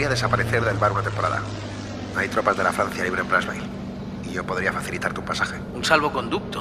desaparecer 0.08 0.64
del 0.64 0.76
bar 0.78 0.92
una 0.92 1.02
temporada. 1.02 1.40
Hay 2.16 2.28
tropas 2.28 2.56
de 2.56 2.64
la 2.64 2.72
Francia 2.72 3.04
libre 3.04 3.20
en 3.22 3.28
Brazzaville. 3.28 3.66
Y 4.24 4.32
yo 4.32 4.44
podría 4.44 4.72
facilitarte 4.72 5.20
un 5.20 5.26
pasaje. 5.26 5.56
Un 5.74 5.84
salvoconducto. 5.84 6.60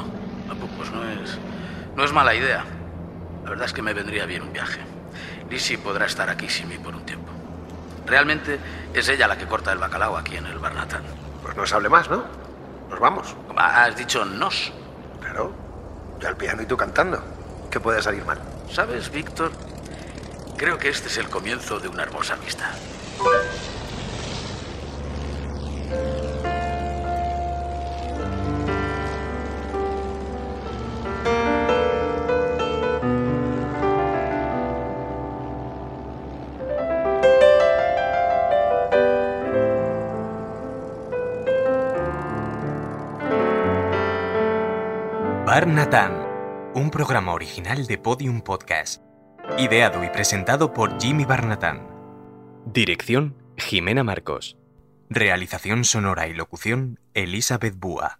Ah, 0.50 0.54
pu- 0.54 0.68
Pues 0.78 0.92
no 0.92 1.04
es. 1.04 1.38
No 1.96 2.04
es 2.04 2.14
mala 2.14 2.34
idea. 2.36 2.64
La 3.44 3.50
verdad 3.50 3.66
es 3.66 3.74
que 3.74 3.82
me 3.82 3.94
vendría 3.94 4.26
bien 4.26 4.44
un 4.44 4.54
viaje. 4.54 4.80
Lizzie 5.50 5.78
podrá 5.78 6.06
estar 6.06 6.30
aquí 6.30 6.50
sin 6.50 6.68
mí 6.68 6.78
por 6.78 6.94
un 6.96 7.06
tiempo. 7.06 7.32
Realmente 8.06 8.60
es 8.94 9.10
ella 9.10 9.28
la 9.28 9.38
que 9.38 9.46
corta 9.48 9.72
el 9.72 9.80
bacalao 9.80 10.18
aquí 10.18 10.36
en 10.38 10.46
el 10.46 10.60
Barnatán. 10.60 11.04
Pues 11.42 11.56
no 11.58 11.66
se 11.66 11.76
hable 11.76 11.90
más, 11.90 12.10
¿no? 12.10 12.24
Nos 12.90 13.00
vamos. 13.00 13.36
Has 13.58 13.96
dicho 13.96 14.24
nos. 14.26 14.72
Claro. 15.22 15.54
Yo 16.20 16.28
al 16.28 16.38
piano 16.38 16.62
y 16.62 16.66
tú 16.66 16.78
cantando. 16.78 17.22
¿Qué 17.72 17.80
puede 17.80 18.02
salir 18.02 18.24
mal? 18.26 18.40
¿Sabes, 18.72 19.12
Víctor? 19.12 19.52
Creo 20.58 20.78
que 20.78 20.90
este 20.90 21.08
es 21.10 21.18
el 21.18 21.30
comienzo 21.30 21.80
de 21.80 21.88
una 21.88 22.04
hermosa 22.04 22.34
amistad. 22.36 22.72
Barnatán, 45.60 46.14
un 46.76 46.92
programa 46.92 47.34
original 47.34 47.88
de 47.88 47.98
Podium 47.98 48.42
Podcast. 48.42 49.02
Ideado 49.58 50.04
y 50.04 50.10
presentado 50.10 50.72
por 50.72 51.02
Jimmy 51.02 51.26
Barnatán. 51.26 51.88
Dirección, 52.68 53.42
Jimena 53.58 54.04
Marcos. 54.04 54.56
Realización 55.10 55.84
sonora 55.84 56.28
y 56.28 56.36
locución, 56.36 57.00
Elizabeth 57.16 57.74
Búa. 57.76 58.20